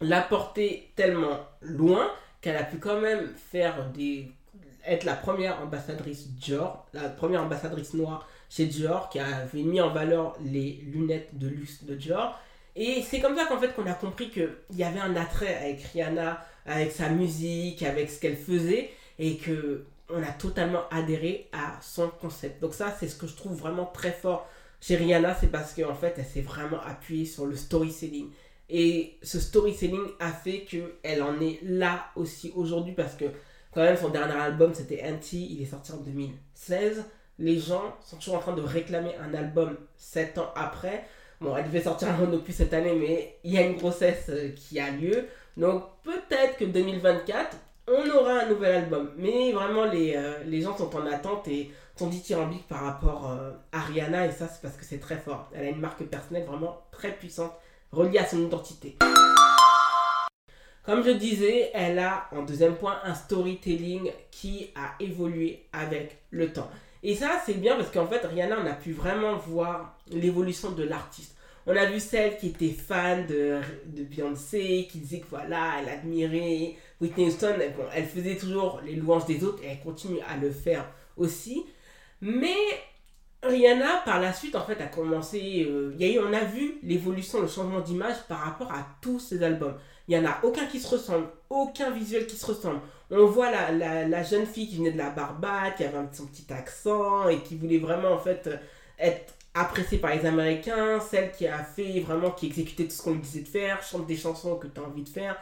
l'a 0.00 0.20
porté 0.20 0.92
tellement 0.94 1.40
loin 1.62 2.08
qu'elle 2.40 2.56
a 2.56 2.64
pu 2.64 2.78
quand 2.78 3.00
même 3.00 3.32
faire 3.50 3.90
des 3.90 4.30
être 4.86 5.04
la 5.04 5.14
première 5.14 5.60
ambassadrice 5.60 6.28
Dior, 6.28 6.86
la 6.92 7.08
première 7.08 7.42
ambassadrice 7.42 7.94
noire 7.94 8.28
chez 8.48 8.66
Dior 8.66 9.08
qui 9.08 9.18
avait 9.18 9.62
mis 9.62 9.80
en 9.80 9.90
valeur 9.90 10.36
les 10.44 10.80
lunettes 10.86 11.36
de 11.36 11.48
luxe 11.48 11.82
de 11.82 11.94
Dior. 11.94 12.38
Et 12.76 13.02
c'est 13.02 13.20
comme 13.20 13.36
ça 13.36 13.46
qu'en 13.46 13.58
fait 13.58 13.74
qu'on 13.74 13.86
a 13.86 13.94
compris 13.94 14.30
qu'il 14.30 14.54
y 14.74 14.84
avait 14.84 15.00
un 15.00 15.16
attrait 15.16 15.56
avec 15.56 15.82
Rihanna, 15.92 16.44
avec 16.66 16.92
sa 16.92 17.08
musique, 17.08 17.82
avec 17.82 18.10
ce 18.10 18.20
qu'elle 18.20 18.36
faisait, 18.36 18.90
et 19.18 19.38
que 19.38 19.84
on 20.08 20.22
a 20.22 20.30
totalement 20.30 20.82
adhéré 20.90 21.48
à 21.52 21.80
son 21.80 22.08
concept. 22.08 22.60
Donc 22.60 22.74
ça, 22.74 22.94
c'est 22.98 23.08
ce 23.08 23.16
que 23.16 23.26
je 23.26 23.34
trouve 23.34 23.56
vraiment 23.56 23.86
très 23.86 24.12
fort 24.12 24.48
chez 24.80 24.96
Rihanna, 24.96 25.34
c'est 25.34 25.48
parce 25.48 25.74
qu'en 25.74 25.94
fait, 25.94 26.14
elle 26.18 26.24
s'est 26.24 26.42
vraiment 26.42 26.80
appuyée 26.80 27.24
sur 27.24 27.46
le 27.46 27.56
storytelling. 27.56 28.30
Et 28.68 29.18
ce 29.22 29.38
storytelling 29.38 30.06
a 30.18 30.32
fait 30.32 30.60
qu'elle 30.60 31.22
en 31.22 31.40
est 31.40 31.60
là 31.62 32.06
aussi 32.16 32.52
aujourd'hui 32.56 32.94
parce 32.94 33.14
que 33.14 33.26
quand 33.72 33.82
même 33.82 33.96
son 33.96 34.08
dernier 34.08 34.34
album 34.34 34.74
c'était 34.74 35.04
Anti, 35.04 35.48
il 35.52 35.62
est 35.62 35.66
sorti 35.66 35.92
en 35.92 35.98
2016. 35.98 37.04
Les 37.38 37.58
gens 37.58 37.94
sont 38.00 38.16
toujours 38.16 38.36
en 38.36 38.40
train 38.40 38.54
de 38.54 38.62
réclamer 38.62 39.14
un 39.16 39.34
album 39.34 39.76
7 39.98 40.38
ans 40.38 40.50
après. 40.56 41.04
Bon, 41.40 41.54
elle 41.56 41.66
devait 41.66 41.82
sortir 41.82 42.08
un 42.08 42.26
depuis 42.26 42.54
cette 42.54 42.72
année, 42.72 42.94
mais 42.94 43.38
il 43.44 43.52
y 43.52 43.58
a 43.58 43.60
une 43.60 43.76
grossesse 43.76 44.30
euh, 44.30 44.48
qui 44.56 44.80
a 44.80 44.90
lieu. 44.90 45.26
Donc 45.56 45.84
peut-être 46.02 46.56
que 46.56 46.64
2024, 46.64 47.56
on 47.88 48.10
aura 48.10 48.40
un 48.40 48.48
nouvel 48.48 48.84
album. 48.84 49.12
Mais 49.18 49.52
vraiment, 49.52 49.84
les, 49.84 50.14
euh, 50.16 50.42
les 50.46 50.62
gens 50.62 50.76
sont 50.76 50.96
en 50.96 51.06
attente 51.06 51.46
et 51.48 51.70
sont 51.96 52.08
dithyrambiques 52.08 52.68
par 52.68 52.82
rapport 52.82 53.30
euh, 53.30 53.52
à 53.72 53.80
Rihanna. 53.80 54.26
Et 54.26 54.32
ça, 54.32 54.48
c'est 54.48 54.60
parce 54.60 54.76
que 54.76 54.84
c'est 54.84 54.98
très 54.98 55.16
fort. 55.16 55.50
Elle 55.54 55.66
a 55.66 55.70
une 55.70 55.80
marque 55.80 56.04
personnelle 56.04 56.44
vraiment 56.44 56.82
très 56.90 57.12
puissante, 57.12 57.52
reliée 57.92 58.18
à 58.18 58.26
son 58.26 58.42
identité. 58.42 58.96
Comme 60.84 61.02
je 61.02 61.10
disais, 61.10 61.70
elle 61.74 61.98
a 61.98 62.28
en 62.30 62.42
deuxième 62.42 62.76
point 62.76 62.98
un 63.02 63.14
storytelling 63.14 64.12
qui 64.30 64.70
a 64.76 65.02
évolué 65.02 65.64
avec 65.72 66.18
le 66.30 66.52
temps. 66.52 66.70
Et 67.02 67.14
ça, 67.16 67.40
c'est 67.44 67.54
bien 67.54 67.76
parce 67.76 67.90
qu'en 67.90 68.06
fait, 68.06 68.24
Rihanna, 68.24 68.58
on 68.62 68.66
a 68.66 68.74
pu 68.74 68.92
vraiment 68.92 69.36
voir 69.36 69.98
l'évolution 70.08 70.70
de 70.70 70.84
l'artiste. 70.84 71.34
On 71.66 71.74
a 71.74 71.86
vu 71.86 71.98
celle 71.98 72.36
qui 72.36 72.48
était 72.48 72.70
fan 72.70 73.26
de, 73.26 73.60
de 73.86 74.04
Beyoncé, 74.04 74.86
qui 74.88 74.98
disait 74.98 75.18
que 75.18 75.26
voilà, 75.28 75.72
elle 75.80 75.88
admirait 75.88 76.76
Whitney 77.00 77.26
Houston. 77.26 77.56
Bon, 77.76 77.84
elle 77.92 78.06
faisait 78.06 78.36
toujours 78.36 78.80
les 78.84 78.94
louanges 78.94 79.26
des 79.26 79.42
autres 79.42 79.64
et 79.64 79.68
elle 79.68 79.80
continue 79.80 80.20
à 80.28 80.36
le 80.36 80.50
faire 80.50 80.88
aussi. 81.16 81.64
Mais 82.20 82.56
Rihanna, 83.42 84.02
par 84.04 84.20
la 84.20 84.32
suite, 84.32 84.56
en 84.56 84.64
fait, 84.64 84.80
a 84.80 84.86
commencé. 84.86 85.66
Euh, 85.68 85.94
y 85.98 86.04
a 86.04 86.08
eu, 86.08 86.18
on 86.18 86.32
a 86.32 86.44
vu 86.44 86.78
l'évolution, 86.82 87.40
le 87.40 87.48
changement 87.48 87.80
d'image 87.80 88.16
par 88.28 88.38
rapport 88.40 88.72
à 88.72 88.86
tous 89.00 89.20
ses 89.20 89.42
albums. 89.42 89.76
Il 90.08 90.18
n'y 90.18 90.26
en 90.26 90.30
a 90.30 90.38
aucun 90.42 90.66
qui 90.66 90.80
se 90.80 90.88
ressemble, 90.88 91.28
aucun 91.50 91.90
visuel 91.90 92.26
qui 92.26 92.36
se 92.36 92.46
ressemble. 92.46 92.80
On 93.10 93.26
voit 93.26 93.50
la, 93.50 93.70
la, 93.72 94.08
la 94.08 94.22
jeune 94.22 94.46
fille 94.46 94.68
qui 94.68 94.76
venait 94.78 94.92
de 94.92 94.98
la 94.98 95.10
Barbade, 95.10 95.74
qui 95.76 95.84
avait 95.84 95.98
son 96.12 96.26
petit 96.26 96.46
accent 96.52 97.28
et 97.28 97.40
qui 97.42 97.56
voulait 97.56 97.78
vraiment, 97.78 98.12
en 98.12 98.18
fait, 98.18 98.48
être 98.98 99.34
appréciée 99.54 99.98
par 99.98 100.14
les 100.14 100.26
Américains. 100.26 101.00
Celle 101.00 101.32
qui 101.32 101.46
a 101.46 101.62
fait 101.62 102.00
vraiment, 102.00 102.30
qui 102.32 102.46
exécutait 102.46 102.84
tout 102.84 102.90
ce 102.90 103.02
qu'on 103.02 103.12
lui 103.12 103.20
disait 103.20 103.42
de 103.42 103.48
faire, 103.48 103.82
chante 103.82 104.06
des 104.06 104.16
chansons 104.16 104.56
que 104.56 104.66
tu 104.68 104.80
as 104.80 104.84
envie 104.84 105.02
de 105.02 105.08
faire. 105.08 105.36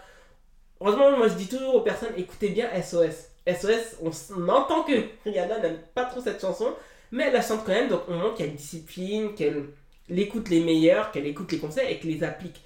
Heureusement, 0.81 1.17
moi 1.17 1.29
je 1.29 1.35
dis 1.35 1.49
toujours 1.49 1.77
aux 1.77 1.81
personnes 1.83 2.13
écoutez 2.17 2.51
bien 2.51 2.69
SOS. 2.83 3.29
SOS, 3.47 3.99
on, 4.03 4.49
entend 4.49 4.85
que 4.85 4.93
Rihanna 5.25 5.61
n'aime 5.61 5.79
pas 5.95 6.05
trop 6.05 6.21
cette 6.21 6.41
chanson, 6.41 6.75
mais 7.13 7.25
elle 7.25 7.35
la 7.35 7.43
chante 7.43 7.65
quand 7.65 7.73
même, 7.73 7.89
donc 7.89 8.03
on 8.09 8.15
montre 8.15 8.37
qu'elle 8.37 8.55
discipline, 8.55 9.35
qu'elle 9.35 9.67
écoute 10.09 10.49
les 10.49 10.61
meilleurs, 10.61 11.13
qu'elle 11.13 11.27
écoute 11.27 11.53
les 11.53 11.59
conseils 11.59 11.93
et 11.93 11.99
qu'elle 11.99 12.11
les 12.11 12.25
applique. 12.25 12.63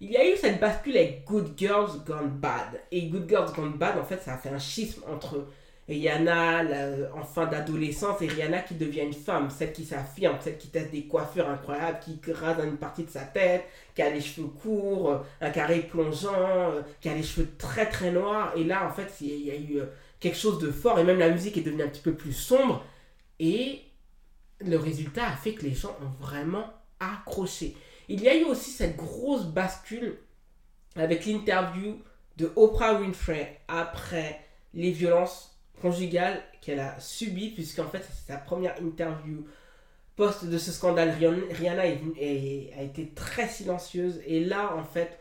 Il 0.00 0.10
y 0.10 0.16
a 0.16 0.26
eu 0.26 0.36
cette 0.36 0.60
bascule 0.60 0.96
avec 0.96 1.24
Good 1.24 1.52
Girls 1.58 2.04
Gone 2.06 2.30
Bad. 2.30 2.80
Et 2.90 3.02
Good 3.02 3.28
Girls 3.28 3.52
Gone 3.52 3.74
Bad, 3.74 3.98
en 3.98 4.04
fait, 4.04 4.22
ça 4.22 4.34
a 4.34 4.38
fait 4.38 4.48
un 4.48 4.58
schisme 4.58 5.02
entre 5.06 5.46
Rihanna 5.90 6.62
en 7.16 7.24
fin 7.24 7.46
d'adolescence 7.46 8.22
et 8.22 8.28
Rihanna 8.28 8.60
qui 8.60 8.74
devient 8.74 9.00
une 9.00 9.12
femme, 9.12 9.50
celle 9.50 9.72
qui 9.72 9.84
s'affirme, 9.84 10.36
celle 10.40 10.56
qui 10.56 10.68
teste 10.68 10.92
des 10.92 11.02
coiffures 11.06 11.48
incroyables, 11.48 11.98
qui 11.98 12.20
rase 12.32 12.64
une 12.64 12.76
partie 12.76 13.02
de 13.02 13.10
sa 13.10 13.22
tête, 13.22 13.64
qui 13.96 14.02
a 14.02 14.10
les 14.10 14.20
cheveux 14.20 14.46
courts, 14.46 15.10
euh, 15.10 15.18
un 15.40 15.50
carré 15.50 15.80
plongeant, 15.80 16.70
euh, 16.70 16.82
qui 17.00 17.08
a 17.08 17.14
les 17.14 17.24
cheveux 17.24 17.48
très 17.58 17.88
très 17.88 18.12
noirs. 18.12 18.52
Et 18.56 18.62
là, 18.62 18.86
en 18.86 18.92
fait, 18.92 19.12
il 19.20 19.44
y 19.44 19.50
a 19.50 19.56
eu 19.56 19.80
euh, 19.80 19.86
quelque 20.20 20.38
chose 20.38 20.60
de 20.60 20.70
fort 20.70 20.98
et 21.00 21.04
même 21.04 21.18
la 21.18 21.30
musique 21.30 21.56
est 21.56 21.62
devenue 21.62 21.82
un 21.82 21.88
petit 21.88 22.02
peu 22.02 22.14
plus 22.14 22.32
sombre. 22.32 22.84
Et 23.40 23.80
le 24.60 24.76
résultat 24.76 25.26
a 25.26 25.36
fait 25.36 25.54
que 25.54 25.62
les 25.62 25.74
gens 25.74 25.96
ont 26.02 26.24
vraiment 26.24 26.72
accroché. 27.00 27.76
Il 28.08 28.22
y 28.22 28.28
a 28.28 28.36
eu 28.36 28.44
aussi 28.44 28.70
cette 28.70 28.96
grosse 28.96 29.46
bascule 29.46 30.18
avec 30.94 31.26
l'interview 31.26 32.00
de 32.36 32.52
Oprah 32.54 32.94
Winfrey 32.94 33.60
après 33.66 34.40
les 34.72 34.92
violences 34.92 35.49
conjugale 35.80 36.42
qu'elle 36.60 36.80
a 36.80 36.98
subi, 37.00 37.50
puisqu'en 37.50 37.88
fait, 37.88 38.02
c'est 38.02 38.32
sa 38.32 38.38
première 38.38 38.80
interview 38.80 39.46
post 40.16 40.44
de 40.44 40.58
ce 40.58 40.72
scandale. 40.72 41.14
Rihanna 41.50 41.82
a 41.82 42.82
été 42.82 43.08
très 43.14 43.48
silencieuse, 43.48 44.20
et 44.26 44.44
là, 44.44 44.74
en 44.76 44.84
fait, 44.84 45.18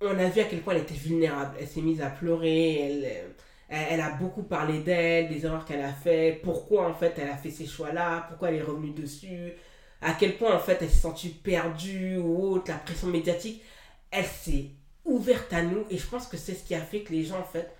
on 0.00 0.18
a 0.18 0.28
vu 0.28 0.40
à 0.40 0.44
quel 0.44 0.60
point 0.60 0.74
elle 0.74 0.82
était 0.82 0.94
vulnérable. 0.94 1.56
Elle 1.60 1.66
s'est 1.66 1.80
mise 1.80 2.00
à 2.00 2.10
pleurer, 2.10 2.80
elle, 2.80 3.34
elle, 3.68 4.00
a 4.00 4.10
beaucoup 4.10 4.42
parlé 4.42 4.80
d'elle, 4.80 5.28
des 5.28 5.44
erreurs 5.44 5.64
qu'elle 5.64 5.82
a 5.82 5.92
fait, 5.92 6.40
pourquoi 6.42 6.88
en 6.88 6.94
fait 6.94 7.14
elle 7.18 7.28
a 7.28 7.36
fait 7.36 7.50
ces 7.50 7.66
choix-là, 7.66 8.26
pourquoi 8.28 8.50
elle 8.50 8.56
est 8.56 8.62
revenue 8.62 8.92
dessus, 8.92 9.52
à 10.00 10.14
quel 10.14 10.36
point 10.36 10.54
en 10.54 10.60
fait 10.60 10.78
elle 10.80 10.88
s'est 10.88 10.96
sentie 10.96 11.28
perdue 11.28 12.16
ou 12.16 12.52
autre, 12.52 12.70
la 12.70 12.78
pression 12.78 13.08
médiatique. 13.08 13.62
Elle 14.10 14.24
s'est 14.24 14.70
ouverte 15.04 15.52
à 15.52 15.62
nous, 15.62 15.84
et 15.90 15.98
je 15.98 16.06
pense 16.06 16.26
que 16.26 16.36
c'est 16.36 16.54
ce 16.54 16.64
qui 16.64 16.74
a 16.74 16.80
fait 16.80 17.02
que 17.02 17.12
les 17.12 17.24
gens 17.24 17.40
en 17.40 17.44
fait 17.44 17.70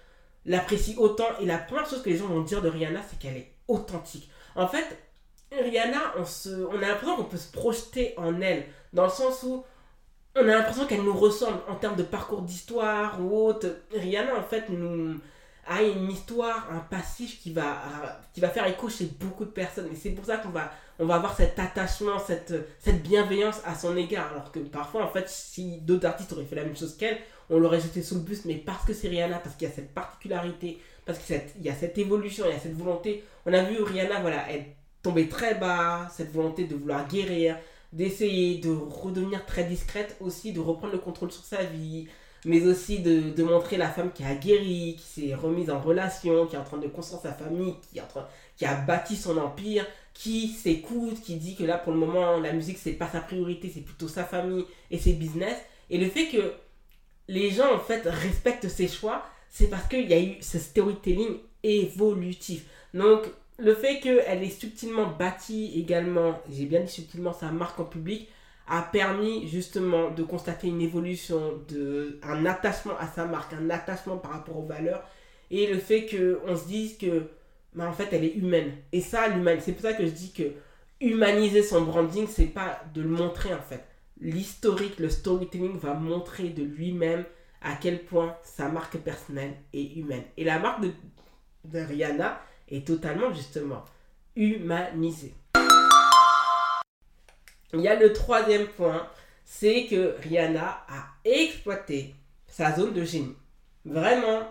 l'apprécie 0.48 0.96
autant. 0.98 1.28
Et 1.40 1.46
la 1.46 1.58
première 1.58 1.88
chose 1.88 2.02
que 2.02 2.10
les 2.10 2.16
gens 2.16 2.26
vont 2.26 2.40
dire 2.40 2.60
de 2.60 2.68
Rihanna, 2.68 3.00
c'est 3.08 3.18
qu'elle 3.18 3.36
est 3.36 3.52
authentique. 3.68 4.28
En 4.56 4.66
fait, 4.66 4.98
Rihanna, 5.52 6.14
on, 6.18 6.24
se, 6.24 6.48
on 6.48 6.76
a 6.78 6.88
l'impression 6.88 7.16
qu'on 7.16 7.24
peut 7.24 7.36
se 7.36 7.52
projeter 7.52 8.14
en 8.16 8.40
elle, 8.40 8.66
dans 8.92 9.04
le 9.04 9.10
sens 9.10 9.42
où 9.44 9.64
on 10.34 10.40
a 10.40 10.54
l'impression 10.54 10.86
qu'elle 10.86 11.02
nous 11.02 11.16
ressemble 11.16 11.58
en 11.68 11.74
termes 11.76 11.96
de 11.96 12.02
parcours 12.02 12.42
d'histoire 12.42 13.20
ou 13.20 13.46
autre. 13.46 13.68
Rihanna, 13.92 14.36
en 14.36 14.42
fait, 14.42 14.68
nous 14.68 15.20
a 15.66 15.82
une 15.82 16.10
histoire, 16.10 16.68
un 16.72 16.78
passif 16.78 17.40
qui 17.42 17.52
va, 17.52 18.20
qui 18.32 18.40
va 18.40 18.48
faire 18.48 18.66
écho 18.66 18.88
chez 18.88 19.04
beaucoup 19.04 19.44
de 19.44 19.50
personnes. 19.50 19.88
Et 19.92 19.96
c'est 19.96 20.10
pour 20.10 20.24
ça 20.24 20.38
qu'on 20.38 20.48
va, 20.48 20.72
on 20.98 21.04
va 21.06 21.16
avoir 21.16 21.36
cet 21.36 21.58
attachement, 21.58 22.18
cette, 22.18 22.54
cette 22.78 23.02
bienveillance 23.02 23.60
à 23.64 23.74
son 23.74 23.96
égard. 23.96 24.32
Alors 24.32 24.50
que 24.50 24.60
parfois, 24.60 25.04
en 25.04 25.08
fait, 25.08 25.28
si 25.28 25.80
d'autres 25.82 26.06
artistes 26.06 26.32
auraient 26.32 26.44
fait 26.44 26.56
la 26.56 26.64
même 26.64 26.76
chose 26.76 26.96
qu'elle, 26.96 27.18
on 27.50 27.58
l'aurait 27.58 27.80
jeté 27.80 28.02
sous 28.02 28.16
le 28.16 28.20
bus, 28.20 28.44
mais 28.44 28.54
parce 28.54 28.84
que 28.84 28.92
c'est 28.92 29.08
Rihanna, 29.08 29.38
parce 29.38 29.56
qu'il 29.56 29.68
y 29.68 29.70
a 29.70 29.74
cette 29.74 29.94
particularité, 29.94 30.78
parce 31.04 31.18
qu'il 31.18 31.40
y 31.62 31.68
a 31.68 31.74
cette 31.74 31.96
évolution, 31.98 32.44
il 32.46 32.52
y 32.52 32.56
a 32.56 32.60
cette 32.60 32.76
volonté. 32.76 33.24
On 33.46 33.52
a 33.52 33.62
vu 33.62 33.82
Rihanna, 33.82 34.20
voilà, 34.20 34.50
elle 34.50 34.66
tomber 35.02 35.28
très 35.28 35.54
bas, 35.54 36.08
cette 36.14 36.32
volonté 36.32 36.64
de 36.64 36.74
vouloir 36.74 37.06
guérir, 37.08 37.56
d'essayer 37.92 38.58
de 38.58 38.70
redevenir 38.70 39.46
très 39.46 39.64
discrète 39.64 40.16
aussi, 40.20 40.52
de 40.52 40.60
reprendre 40.60 40.92
le 40.92 40.98
contrôle 40.98 41.30
sur 41.30 41.44
sa 41.44 41.62
vie, 41.62 42.08
mais 42.44 42.66
aussi 42.66 43.00
de, 43.00 43.42
montrer 43.42 43.76
la 43.76 43.88
femme 43.88 44.12
qui 44.12 44.24
a 44.24 44.34
guéri, 44.34 44.96
qui 44.98 45.06
s'est 45.06 45.34
remise 45.34 45.70
en 45.70 45.80
relation, 45.80 46.46
qui 46.46 46.56
est 46.56 46.58
en 46.58 46.64
train 46.64 46.78
de 46.78 46.88
construire 46.88 47.22
sa 47.22 47.32
famille, 47.32 47.74
qui, 47.90 47.98
est 47.98 48.02
en 48.02 48.06
train, 48.06 48.26
qui 48.56 48.64
a 48.64 48.74
bâti 48.74 49.16
son 49.16 49.38
empire, 49.38 49.86
qui 50.14 50.48
s'écoute, 50.48 51.20
qui 51.22 51.36
dit 51.36 51.54
que 51.54 51.64
là 51.64 51.78
pour 51.78 51.92
le 51.92 51.98
moment 51.98 52.38
la 52.38 52.52
musique 52.52 52.78
c'est 52.78 52.92
pas 52.92 53.08
sa 53.08 53.20
priorité, 53.20 53.70
c'est 53.72 53.80
plutôt 53.80 54.08
sa 54.08 54.24
famille 54.24 54.64
et 54.90 54.98
ses 54.98 55.12
business. 55.12 55.56
Et 55.90 55.98
le 55.98 56.08
fait 56.08 56.26
que 56.26 56.52
les 57.28 57.50
gens 57.50 57.74
en 57.74 57.78
fait 57.78 58.02
respectent 58.04 58.68
ses 58.68 58.88
choix, 58.88 59.24
c'est 59.50 59.68
parce 59.68 59.86
qu'il 59.88 60.08
y 60.08 60.14
a 60.14 60.20
eu 60.20 60.36
ce 60.40 60.58
storytelling 60.58 61.38
évolutif. 61.62 62.64
Donc 62.94 63.26
le 63.58 63.74
fait 63.74 64.00
qu'elle 64.00 64.42
ait 64.42 64.50
subtilement 64.50 65.06
bâti 65.06 65.72
également, 65.76 66.40
j'ai 66.50 66.66
bien 66.66 66.80
dit 66.80 66.92
subtilement 66.92 67.32
sa 67.32 67.50
marque 67.50 67.78
en 67.80 67.84
public, 67.84 68.28
a 68.68 68.82
permis 68.82 69.48
justement 69.48 70.10
de 70.10 70.22
constater 70.22 70.68
une 70.68 70.80
évolution, 70.80 71.60
de, 71.68 72.18
un 72.22 72.44
attachement 72.46 72.96
à 72.98 73.06
sa 73.06 73.24
marque, 73.24 73.52
un 73.54 73.70
attachement 73.70 74.18
par 74.18 74.32
rapport 74.32 74.58
aux 74.58 74.66
valeurs, 74.66 75.02
et 75.50 75.66
le 75.66 75.78
fait 75.78 76.06
qu'on 76.06 76.56
se 76.56 76.66
dise 76.66 76.98
que, 76.98 77.28
bah, 77.74 77.88
en 77.88 77.92
fait, 77.92 78.08
elle 78.12 78.24
est 78.24 78.34
humaine. 78.34 78.72
Et 78.92 79.00
ça, 79.00 79.28
l'humaine, 79.28 79.60
c'est 79.62 79.72
pour 79.72 79.82
ça 79.82 79.94
que 79.94 80.04
je 80.04 80.10
dis 80.10 80.32
que 80.32 80.52
humaniser 81.00 81.62
son 81.62 81.82
branding, 81.82 82.26
c'est 82.28 82.46
pas 82.46 82.82
de 82.94 83.02
le 83.02 83.08
montrer 83.08 83.54
en 83.54 83.60
fait. 83.62 83.84
L'historique, 84.20 84.98
le 84.98 85.10
storytelling 85.10 85.78
va 85.78 85.94
montrer 85.94 86.48
de 86.48 86.64
lui-même 86.64 87.24
à 87.62 87.76
quel 87.76 88.04
point 88.04 88.36
sa 88.42 88.68
marque 88.68 88.98
personnelle 88.98 89.54
est 89.72 89.94
humaine. 89.94 90.24
Et 90.36 90.42
la 90.42 90.58
marque 90.58 90.82
de, 90.82 91.78
Rihanna 91.78 92.40
est 92.68 92.84
totalement 92.84 93.32
justement 93.32 93.84
humanisée. 94.34 95.34
Il 97.72 97.80
y 97.80 97.86
a 97.86 97.94
le 97.94 98.12
troisième 98.12 98.66
point, 98.66 99.08
c'est 99.44 99.86
que 99.86 100.16
Rihanna 100.20 100.84
a 100.88 101.06
exploité 101.24 102.16
sa 102.48 102.74
zone 102.74 102.94
de 102.94 103.04
génie. 103.04 103.36
Vraiment, 103.84 104.50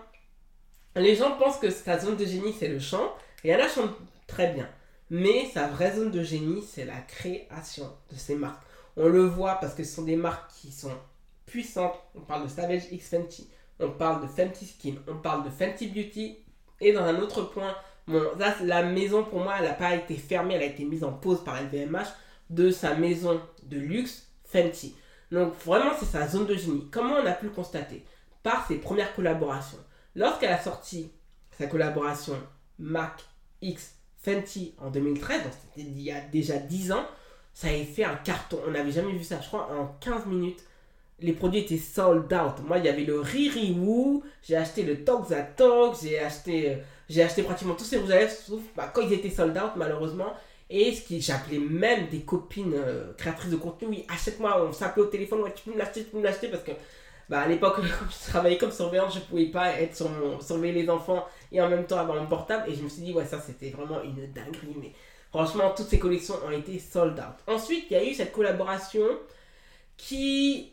les 0.96 1.14
gens 1.14 1.36
pensent 1.36 1.58
que 1.58 1.68
sa 1.68 1.98
zone 1.98 2.16
de 2.16 2.24
génie, 2.24 2.54
c'est 2.58 2.68
le 2.68 2.80
chant. 2.80 3.14
Rihanna 3.42 3.68
chante 3.68 3.94
très 4.26 4.50
bien. 4.54 4.68
Mais 5.10 5.46
sa 5.52 5.68
vraie 5.68 5.94
zone 5.94 6.10
de 6.10 6.22
génie, 6.22 6.62
c'est 6.62 6.86
la 6.86 7.00
création 7.00 7.92
de 8.10 8.16
ses 8.16 8.34
marques. 8.34 8.62
On 8.98 9.08
le 9.08 9.24
voit 9.24 9.54
parce 9.54 9.74
que 9.74 9.84
ce 9.84 9.94
sont 9.94 10.02
des 10.02 10.16
marques 10.16 10.50
qui 10.60 10.72
sont 10.72 10.92
puissantes. 11.46 11.94
On 12.16 12.20
parle 12.20 12.42
de 12.42 12.48
Savage 12.48 12.90
X 12.90 13.08
Fenty, 13.08 13.48
on 13.78 13.90
parle 13.90 14.22
de 14.22 14.26
Fenty 14.26 14.66
Skin, 14.66 14.94
on 15.06 15.16
parle 15.18 15.44
de 15.44 15.50
Fenty 15.50 15.86
Beauty. 15.86 16.36
Et 16.80 16.92
dans 16.92 17.04
un 17.04 17.20
autre 17.20 17.42
point, 17.42 17.74
la 18.08 18.82
maison 18.82 19.24
pour 19.24 19.40
moi, 19.40 19.54
elle 19.58 19.66
n'a 19.66 19.74
pas 19.74 19.94
été 19.94 20.16
fermée, 20.16 20.54
elle 20.54 20.62
a 20.62 20.66
été 20.66 20.84
mise 20.84 21.04
en 21.04 21.12
pause 21.12 21.44
par 21.44 21.62
LVMH 21.62 22.08
de 22.50 22.70
sa 22.70 22.94
maison 22.94 23.40
de 23.62 23.78
luxe 23.78 24.26
Fenty. 24.44 24.96
Donc 25.30 25.54
vraiment, 25.64 25.92
c'est 25.98 26.06
sa 26.06 26.26
zone 26.26 26.46
de 26.46 26.54
génie. 26.54 26.88
Comment 26.90 27.14
on 27.14 27.26
a 27.26 27.32
pu 27.32 27.46
le 27.46 27.52
constater? 27.52 28.04
Par 28.42 28.66
ses 28.66 28.78
premières 28.78 29.14
collaborations. 29.14 29.78
Lorsqu'elle 30.16 30.52
a 30.52 30.60
sorti 30.60 31.12
sa 31.56 31.66
collaboration 31.66 32.34
Mac 32.78 33.22
X 33.62 33.94
Fenty 34.16 34.74
en 34.78 34.90
2013, 34.90 35.44
donc 35.44 35.52
c'était 35.52 35.88
il 35.88 36.00
y 36.00 36.10
a 36.10 36.20
déjà 36.20 36.56
10 36.56 36.92
ans, 36.92 37.06
ça 37.58 37.66
avait 37.66 37.82
fait 37.82 38.04
un 38.04 38.14
carton. 38.14 38.60
On 38.68 38.70
n'avait 38.70 38.92
jamais 38.92 39.10
vu 39.10 39.24
ça. 39.24 39.40
Je 39.42 39.48
crois 39.48 39.68
en 39.72 39.86
15 39.98 40.26
minutes, 40.26 40.60
les 41.18 41.32
produits 41.32 41.58
étaient 41.58 41.76
sold 41.76 42.32
out. 42.32 42.64
Moi, 42.64 42.78
il 42.78 42.84
y 42.84 42.88
avait 42.88 43.02
le 43.02 43.18
Riri 43.18 43.72
Woo, 43.72 44.22
j'ai 44.44 44.54
acheté 44.54 44.84
le 44.84 45.02
Talk, 45.02 45.26
j'ai 46.00 46.20
acheté, 46.20 46.70
euh, 46.70 46.76
j'ai 47.08 47.20
acheté 47.20 47.42
pratiquement 47.42 47.74
tous 47.74 47.82
ces 47.82 47.96
rouges 47.96 48.12
à 48.12 48.20
lèvres, 48.20 48.30
sauf 48.30 48.60
bah, 48.76 48.88
quand 48.94 49.02
ils 49.02 49.12
étaient 49.12 49.30
sold 49.30 49.58
out, 49.58 49.72
malheureusement. 49.74 50.34
Et 50.70 50.94
ce 50.94 51.02
qui 51.02 51.20
j'appelais 51.20 51.58
même 51.58 52.06
des 52.06 52.20
copines 52.20 52.74
euh, 52.74 53.12
créatrices 53.18 53.50
de 53.50 53.56
contenu, 53.56 53.88
oui, 53.88 54.06
achète-moi, 54.08 54.64
on 54.64 54.72
s'appelait 54.72 55.02
au 55.02 55.06
téléphone, 55.06 55.40
ouais, 55.40 55.52
tu 55.52 55.64
peux 55.64 55.72
me 55.72 55.78
l'acheter, 55.78 56.04
tu 56.04 56.10
peux 56.10 56.18
me 56.18 56.22
l'acheter, 56.22 56.46
parce 56.46 56.62
que 56.62 56.72
bah, 57.28 57.40
à 57.40 57.48
l'époque, 57.48 57.80
je 57.82 58.30
travaillais 58.30 58.56
comme 58.56 58.70
surveillante, 58.70 59.12
je 59.12 59.18
pouvais 59.18 59.46
pas 59.46 59.72
être 59.80 59.96
sur 59.96 60.08
surveiller 60.40 60.82
les 60.82 60.88
enfants 60.88 61.26
et 61.50 61.60
en 61.60 61.68
même 61.68 61.86
temps 61.86 61.98
avoir 61.98 62.22
mon 62.22 62.28
portable. 62.28 62.70
Et 62.70 62.74
je 62.76 62.84
me 62.84 62.88
suis 62.88 63.02
dit, 63.02 63.12
ouais, 63.12 63.26
ça 63.26 63.40
c'était 63.40 63.70
vraiment 63.70 64.00
une 64.04 64.32
dinguerie. 64.32 64.76
Mais 64.80 64.92
franchement, 65.30 65.72
toutes 65.76 65.88
ces 65.88 65.98
collections 65.98 66.34
ont 66.46 66.50
été 66.50 66.78
sold 66.78 67.18
out. 67.18 67.36
Ensuite, 67.46 67.86
il 67.90 67.94
y 67.94 67.96
a 67.96 68.04
eu 68.04 68.14
cette 68.14 68.32
collaboration 68.32 69.06
qui 69.96 70.72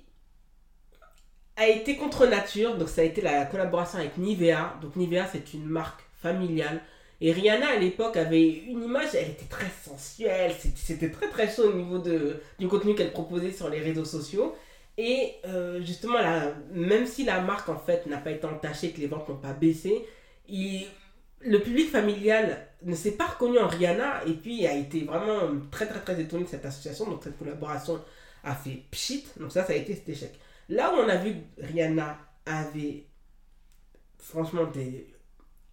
a 1.56 1.68
été 1.68 1.98
contre 1.98 2.26
nature. 2.28 2.78
Donc, 2.78 2.90
ça 2.90 3.02
a 3.02 3.04
été 3.06 3.22
la 3.22 3.46
collaboration 3.46 4.00
avec 4.00 4.18
Nivea. 4.18 4.78
Donc, 4.82 4.96
Nivea, 4.96 5.26
c'est 5.32 5.54
une 5.54 5.66
marque 5.66 6.02
familiale 6.22 6.82
et 7.22 7.32
Rihanna 7.32 7.70
à 7.70 7.76
l'époque 7.78 8.18
avait 8.18 8.48
une 8.48 8.84
image, 8.84 9.16
elle 9.16 9.32
était 9.32 9.46
très 9.46 9.70
sensuelle, 9.84 10.54
c'était 10.76 11.10
très 11.10 11.30
très 11.30 11.50
chaud 11.50 11.70
au 11.70 11.74
niveau 11.74 11.98
de, 11.98 12.42
du 12.60 12.68
contenu 12.68 12.94
qu'elle 12.94 13.14
proposait 13.14 13.52
sur 13.52 13.70
les 13.70 13.80
réseaux 13.80 14.06
sociaux. 14.06 14.56
Et 14.98 15.34
euh, 15.46 15.82
justement, 15.82 16.20
là, 16.20 16.54
même 16.72 17.06
si 17.06 17.24
la 17.24 17.42
marque 17.42 17.70
en 17.70 17.78
fait 17.78 18.06
n'a 18.06 18.18
pas 18.18 18.32
été 18.32 18.46
entachée, 18.46 18.92
que 18.92 19.00
les 19.00 19.08
ventes 19.08 19.28
n'ont 19.30 19.38
pas 19.38 19.54
baissé, 19.54 20.06
le 21.42 21.60
public 21.60 21.90
familial 21.90 22.68
ne 22.84 22.96
s'est 22.96 23.12
pas 23.12 23.26
reconnu 23.28 23.60
en 23.60 23.68
Rihanna 23.68 24.26
et 24.26 24.34
puis 24.34 24.66
a 24.68 24.74
été 24.74 25.04
vraiment 25.04 25.40
très 25.72 25.88
très 25.88 26.00
très 26.00 26.20
étonné 26.22 26.44
de 26.44 26.50
cette 26.50 26.66
association. 26.66 27.10
Donc 27.10 27.24
cette 27.24 27.38
collaboration 27.38 28.04
a 28.44 28.56
fait 28.56 28.84
pchit, 28.92 29.26
donc 29.40 29.52
ça, 29.52 29.64
ça 29.66 29.74
a 29.74 29.76
été 29.76 29.96
cet 29.96 30.10
échec. 30.10 30.40
Là 30.70 30.94
où 30.94 30.98
on 30.98 31.10
a 31.10 31.18
vu 31.18 31.34
que 31.34 31.66
Rihanna 31.66 32.18
avait 32.46 33.06
franchement 34.18 34.66
des, 34.66 35.08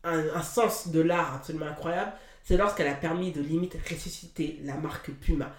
un, 0.04 0.42
sens 0.42 0.88
de 0.88 1.00
l'art 1.00 1.34
absolument 1.36 1.66
incroyable, 1.66 2.12
c'est 2.44 2.56
lorsqu'elle 2.56 2.88
a 2.88 2.94
permis 2.94 3.32
de 3.32 3.40
limite 3.40 3.76
ressusciter 3.88 4.58
la 4.64 4.74
marque 4.74 5.10
Puma. 5.12 5.54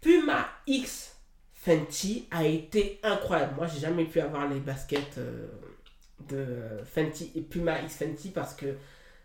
Puma 0.00 0.46
X 0.66 1.16
Fenty 1.52 2.28
a 2.30 2.44
été 2.44 3.00
incroyable. 3.02 3.54
Moi, 3.56 3.66
j'ai 3.66 3.80
jamais 3.80 4.04
pu 4.04 4.20
avoir 4.20 4.48
les 4.48 4.60
baskets 4.60 5.18
euh, 5.18 5.48
de 6.28 6.84
Fenty 6.84 7.32
et 7.34 7.40
Puma 7.40 7.80
X 7.82 7.96
Fenty 7.96 8.30
parce 8.30 8.54
que 8.54 8.76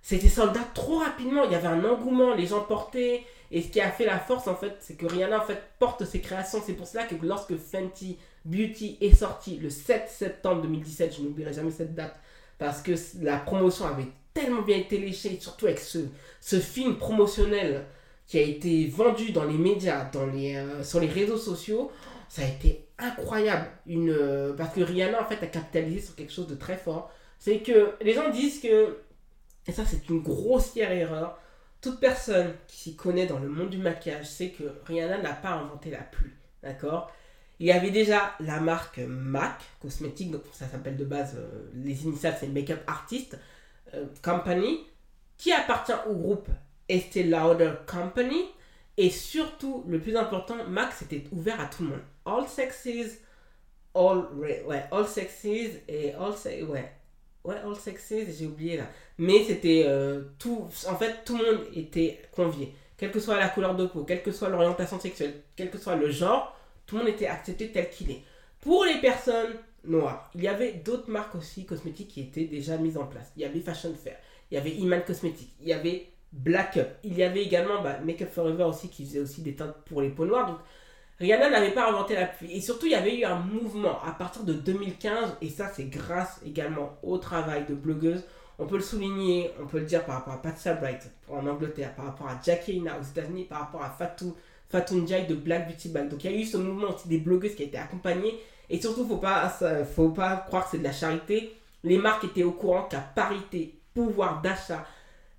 c'était 0.01 0.29
soldat 0.29 0.65
trop 0.73 0.97
rapidement. 0.97 1.43
Il 1.45 1.51
y 1.51 1.55
avait 1.55 1.67
un 1.67 1.83
engouement, 1.83 2.33
les 2.33 2.47
gens 2.47 2.61
portaient. 2.61 3.23
Et 3.51 3.61
ce 3.61 3.67
qui 3.67 3.81
a 3.81 3.91
fait 3.91 4.05
la 4.05 4.17
force, 4.17 4.47
en 4.47 4.55
fait, 4.55 4.77
c'est 4.79 4.95
que 4.95 5.05
Rihanna, 5.05 5.41
en 5.41 5.45
fait, 5.45 5.61
porte 5.77 6.05
ses 6.05 6.21
créations. 6.21 6.61
C'est 6.65 6.73
pour 6.73 6.87
cela 6.87 7.03
que 7.03 7.15
lorsque 7.21 7.55
Fenty 7.57 8.17
Beauty 8.45 8.97
est 9.01 9.13
sorti 9.13 9.57
le 9.57 9.69
7 9.69 10.09
septembre 10.09 10.63
2017, 10.63 11.15
je 11.17 11.21
n'oublierai 11.21 11.53
jamais 11.53 11.71
cette 11.71 11.93
date, 11.93 12.15
parce 12.57 12.81
que 12.81 12.93
la 13.21 13.37
promotion 13.37 13.85
avait 13.85 14.07
tellement 14.33 14.61
bien 14.61 14.77
été 14.77 14.97
léché, 14.97 15.37
surtout 15.39 15.65
avec 15.65 15.79
ce, 15.79 15.99
ce 16.39 16.59
film 16.59 16.97
promotionnel 16.97 17.85
qui 18.25 18.39
a 18.39 18.41
été 18.41 18.87
vendu 18.87 19.31
dans 19.31 19.43
les 19.43 19.57
médias, 19.57 20.05
dans 20.05 20.25
les, 20.25 20.55
euh, 20.55 20.83
sur 20.83 21.01
les 21.01 21.07
réseaux 21.07 21.37
sociaux. 21.37 21.91
Ça 22.29 22.43
a 22.43 22.45
été 22.45 22.87
incroyable. 22.97 23.67
Une, 23.85 24.09
euh, 24.09 24.53
parce 24.53 24.73
que 24.73 24.81
Rihanna, 24.81 25.21
en 25.21 25.25
fait, 25.25 25.43
a 25.43 25.47
capitalisé 25.47 25.99
sur 25.99 26.15
quelque 26.15 26.31
chose 26.31 26.47
de 26.47 26.55
très 26.55 26.77
fort. 26.77 27.11
C'est 27.39 27.59
que 27.59 27.91
les 28.01 28.13
gens 28.13 28.29
disent 28.29 28.61
que, 28.61 28.97
et 29.67 29.71
ça 29.71 29.83
c'est 29.85 30.09
une 30.09 30.21
grossière 30.21 30.91
erreur, 30.91 31.39
toute 31.81 31.99
personne 31.99 32.53
qui 32.67 32.77
s'y 32.77 32.95
connaît 32.95 33.25
dans 33.25 33.39
le 33.39 33.49
monde 33.49 33.69
du 33.69 33.77
maquillage 33.77 34.27
sait 34.27 34.49
que 34.49 34.63
Rihanna 34.85 35.17
n'a 35.17 35.33
pas 35.33 35.51
inventé 35.51 35.89
la 35.89 36.01
pluie. 36.01 36.33
D'accord? 36.61 37.11
Il 37.59 37.67
y 37.67 37.71
avait 37.71 37.91
déjà 37.91 38.33
la 38.39 38.59
marque 38.59 38.99
MAC 38.99 39.61
cosmétique, 39.81 40.31
donc 40.31 40.43
ça 40.51 40.67
s'appelle 40.67 40.97
de 40.97 41.05
base, 41.05 41.35
euh, 41.37 41.69
les 41.73 42.03
initiales 42.03 42.35
c'est 42.39 42.47
Makeup 42.47 42.81
Artist. 42.87 43.37
Euh, 43.93 44.05
company 44.21 44.87
qui 45.37 45.51
appartient 45.51 45.91
au 46.07 46.13
groupe 46.13 46.47
Estée 46.87 47.23
Lauder 47.23 47.73
Company. 47.87 48.45
Et 48.97 49.09
surtout, 49.09 49.83
le 49.87 49.99
plus 49.99 50.15
important, 50.15 50.55
Max 50.67 51.01
était 51.01 51.23
ouvert 51.31 51.59
à 51.59 51.65
tout 51.65 51.83
le 51.83 51.89
monde. 51.89 52.01
All 52.25 52.47
sexes, 52.47 53.19
all, 53.95 54.25
ouais, 54.35 54.85
all 54.91 55.07
sexes 55.07 55.45
et 55.45 56.13
all, 56.13 56.33
ouais, 56.69 56.91
ouais, 57.43 57.55
all 57.65 57.75
sexes, 57.75 58.13
j'ai 58.37 58.45
oublié 58.45 58.77
là. 58.77 58.89
Mais 59.17 59.43
c'était 59.43 59.83
euh, 59.85 60.23
tout, 60.39 60.67
en 60.87 60.95
fait, 60.95 61.23
tout 61.25 61.37
le 61.37 61.45
monde 61.45 61.65
était 61.75 62.21
convié. 62.31 62.73
Quelle 62.97 63.11
que 63.11 63.19
soit 63.19 63.37
la 63.37 63.49
couleur 63.49 63.75
de 63.75 63.85
peau, 63.87 64.03
quelle 64.03 64.21
que 64.21 64.31
soit 64.31 64.49
l'orientation 64.49 64.99
sexuelle, 64.99 65.33
quel 65.55 65.71
que 65.71 65.77
soit 65.77 65.95
le 65.95 66.11
genre, 66.11 66.55
tout 66.85 66.97
le 66.97 67.03
monde 67.03 67.11
était 67.11 67.27
accepté 67.27 67.71
tel 67.71 67.89
qu'il 67.89 68.11
est. 68.11 68.21
Pour 68.59 68.85
les 68.85 69.01
personnes 69.01 69.57
noir. 69.83 70.29
Il 70.35 70.43
y 70.43 70.47
avait 70.47 70.73
d'autres 70.73 71.09
marques 71.09 71.35
aussi 71.35 71.65
cosmétiques 71.65 72.09
qui 72.09 72.21
étaient 72.21 72.45
déjà 72.45 72.77
mises 72.77 72.97
en 72.97 73.05
place. 73.05 73.31
Il 73.35 73.41
y 73.41 73.45
avait 73.45 73.59
Fashion 73.59 73.93
Fair, 73.93 74.17
il 74.49 74.55
y 74.55 74.57
avait 74.57 74.71
Iman 74.71 75.01
Cosmetics, 75.05 75.53
il 75.61 75.67
y 75.67 75.73
avait 75.73 76.07
Black 76.31 76.77
Up, 76.77 76.89
il 77.03 77.17
y 77.17 77.23
avait 77.23 77.43
également 77.43 77.81
bah, 77.81 77.99
Make 77.99 78.21
Up 78.21 78.29
Forever 78.29 78.63
aussi 78.63 78.89
qui 78.89 79.05
faisait 79.05 79.19
aussi 79.19 79.41
des 79.41 79.55
teintes 79.55 79.75
pour 79.85 80.01
les 80.01 80.09
peaux 80.09 80.25
noires. 80.25 80.47
Donc 80.47 80.59
Rihanna 81.21 81.51
n'avait 81.51 81.71
pas 81.71 81.87
inventé 81.87 82.15
la 82.15 82.25
pluie. 82.25 82.51
Et 82.51 82.61
surtout, 82.61 82.87
il 82.87 82.93
y 82.93 82.95
avait 82.95 83.15
eu 83.15 83.23
un 83.23 83.39
mouvement 83.39 84.01
à 84.03 84.11
partir 84.11 84.43
de 84.43 84.53
2015, 84.53 85.37
et 85.41 85.49
ça 85.49 85.71
c'est 85.73 85.85
grâce 85.85 86.41
également 86.45 86.97
au 87.03 87.19
travail 87.19 87.65
de 87.69 87.75
blogueuses. 87.75 88.23
On 88.57 88.65
peut 88.65 88.77
le 88.77 88.83
souligner, 88.83 89.51
on 89.61 89.67
peut 89.67 89.79
le 89.79 89.85
dire 89.85 90.03
par 90.03 90.15
rapport 90.15 90.33
à 90.33 90.41
Patsy 90.41 90.69
Bright 90.79 91.09
en 91.29 91.45
Angleterre, 91.45 91.93
par 91.95 92.05
rapport 92.05 92.27
à 92.27 92.39
Jackie 92.43 92.73
Ina 92.73 92.97
aux 92.99 93.03
États-Unis, 93.03 93.45
par 93.45 93.59
rapport 93.59 93.83
à 93.83 93.89
Fatou, 93.91 94.35
Fatou 94.69 94.99
de 94.99 95.35
Black 95.35 95.67
Beauty 95.67 95.89
Bag. 95.89 96.09
Donc 96.09 96.23
il 96.23 96.31
y 96.31 96.33
a 96.33 96.37
eu 96.37 96.45
ce 96.45 96.57
mouvement 96.57 96.89
aussi 96.95 97.07
des 97.07 97.19
blogueuses 97.19 97.55
qui 97.55 97.63
a 97.63 97.65
été 97.65 97.77
accompagné 97.77 98.39
et 98.69 98.81
surtout, 98.81 99.05
faut 99.05 99.17
pas, 99.17 99.47
faut 99.95 100.09
pas 100.09 100.37
croire 100.47 100.65
que 100.65 100.71
c'est 100.71 100.77
de 100.79 100.83
la 100.83 100.91
charité. 100.91 101.55
Les 101.83 101.97
marques 101.97 102.23
étaient 102.23 102.43
au 102.43 102.51
courant 102.51 102.83
qu'à 102.83 102.99
parité 102.99 103.75
pouvoir 103.93 104.41
d'achat, 104.41 104.85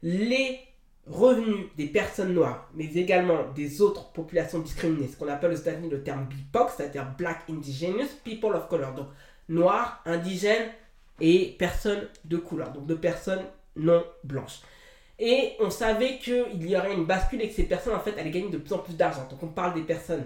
les 0.02 0.60
revenus 1.06 1.66
des 1.76 1.86
personnes 1.86 2.32
noires, 2.32 2.70
mais 2.74 2.84
également 2.94 3.48
des 3.54 3.82
autres 3.82 4.12
populations 4.12 4.60
discriminées, 4.60 5.08
ce 5.08 5.16
qu'on 5.16 5.28
appelle 5.28 5.52
aux 5.52 5.56
États-Unis 5.56 5.90
le 5.90 6.02
terme 6.02 6.26
BIPOC, 6.26 6.70
c'est-à-dire 6.76 7.06
Black 7.18 7.42
Indigenous 7.50 8.08
People 8.24 8.54
of 8.54 8.68
Color, 8.68 8.94
donc 8.94 9.08
noirs, 9.48 10.00
indigènes 10.06 10.70
et 11.20 11.56
personnes 11.58 12.08
de 12.24 12.36
couleur, 12.36 12.72
donc 12.72 12.86
de 12.86 12.94
personnes 12.94 13.44
non 13.76 14.04
blanches. 14.22 14.60
Et 15.18 15.52
on 15.60 15.70
savait 15.70 16.18
qu'il 16.18 16.68
y 16.68 16.76
aurait 16.76 16.94
une 16.94 17.04
bascule 17.04 17.42
et 17.42 17.48
que 17.48 17.54
ces 17.54 17.64
personnes, 17.64 17.94
en 17.94 18.00
fait, 18.00 18.18
allaient 18.18 18.30
gagner 18.30 18.50
de 18.50 18.58
plus 18.58 18.72
en 18.72 18.78
plus 18.78 18.96
d'argent. 18.96 19.26
Donc 19.30 19.42
on 19.42 19.48
parle 19.48 19.74
des 19.74 19.82
personnes 19.82 20.24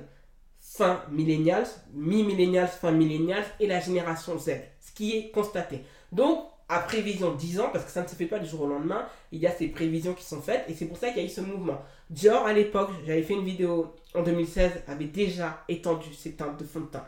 fin 0.61 1.03
millennials, 1.11 1.67
mi-millennials, 1.93 2.69
fin 2.69 2.93
millennials 2.93 3.45
et 3.61 3.67
la 3.67 3.81
génération 3.81 4.39
Z, 4.39 4.53
ce 4.81 4.93
qui 4.93 5.17
est 5.17 5.31
constaté. 5.31 5.83
Donc, 6.13 6.47
à 6.69 6.81
prévision 6.81 7.33
10 7.33 7.61
ans, 7.61 7.71
parce 7.73 7.85
que 7.85 7.91
ça 7.91 8.03
ne 8.03 8.09
se 8.09 8.15
fait 8.15 8.27
pas 8.27 8.39
du 8.39 8.49
jour 8.49 8.63
au 8.63 8.67
lendemain, 8.67 9.07
il 9.31 9.39
y 9.39 9.47
a 9.47 9.53
ces 9.53 9.69
prévisions 9.69 10.15
qui 10.15 10.25
sont 10.25 10.41
faites 10.41 10.65
et 10.69 10.75
c'est 10.75 10.87
pour 10.87 10.97
ça 10.97 11.09
qu'il 11.09 11.19
y 11.19 11.21
a 11.21 11.27
eu 11.27 11.31
ce 11.31 11.41
mouvement. 11.41 11.81
Dior, 12.11 12.45
à 12.45 12.53
l'époque, 12.53 12.91
j'avais 13.07 13.23
fait 13.23 13.35
une 13.35 13.45
vidéo 13.45 13.95
en 14.15 14.23
2016, 14.23 14.83
avait 14.89 15.05
déjà 15.05 15.65
étendu 15.69 16.13
ses 16.13 16.33
teintes 16.33 16.59
de 16.59 16.65
fond 16.65 16.81
de 16.81 16.87
teint. 16.87 17.05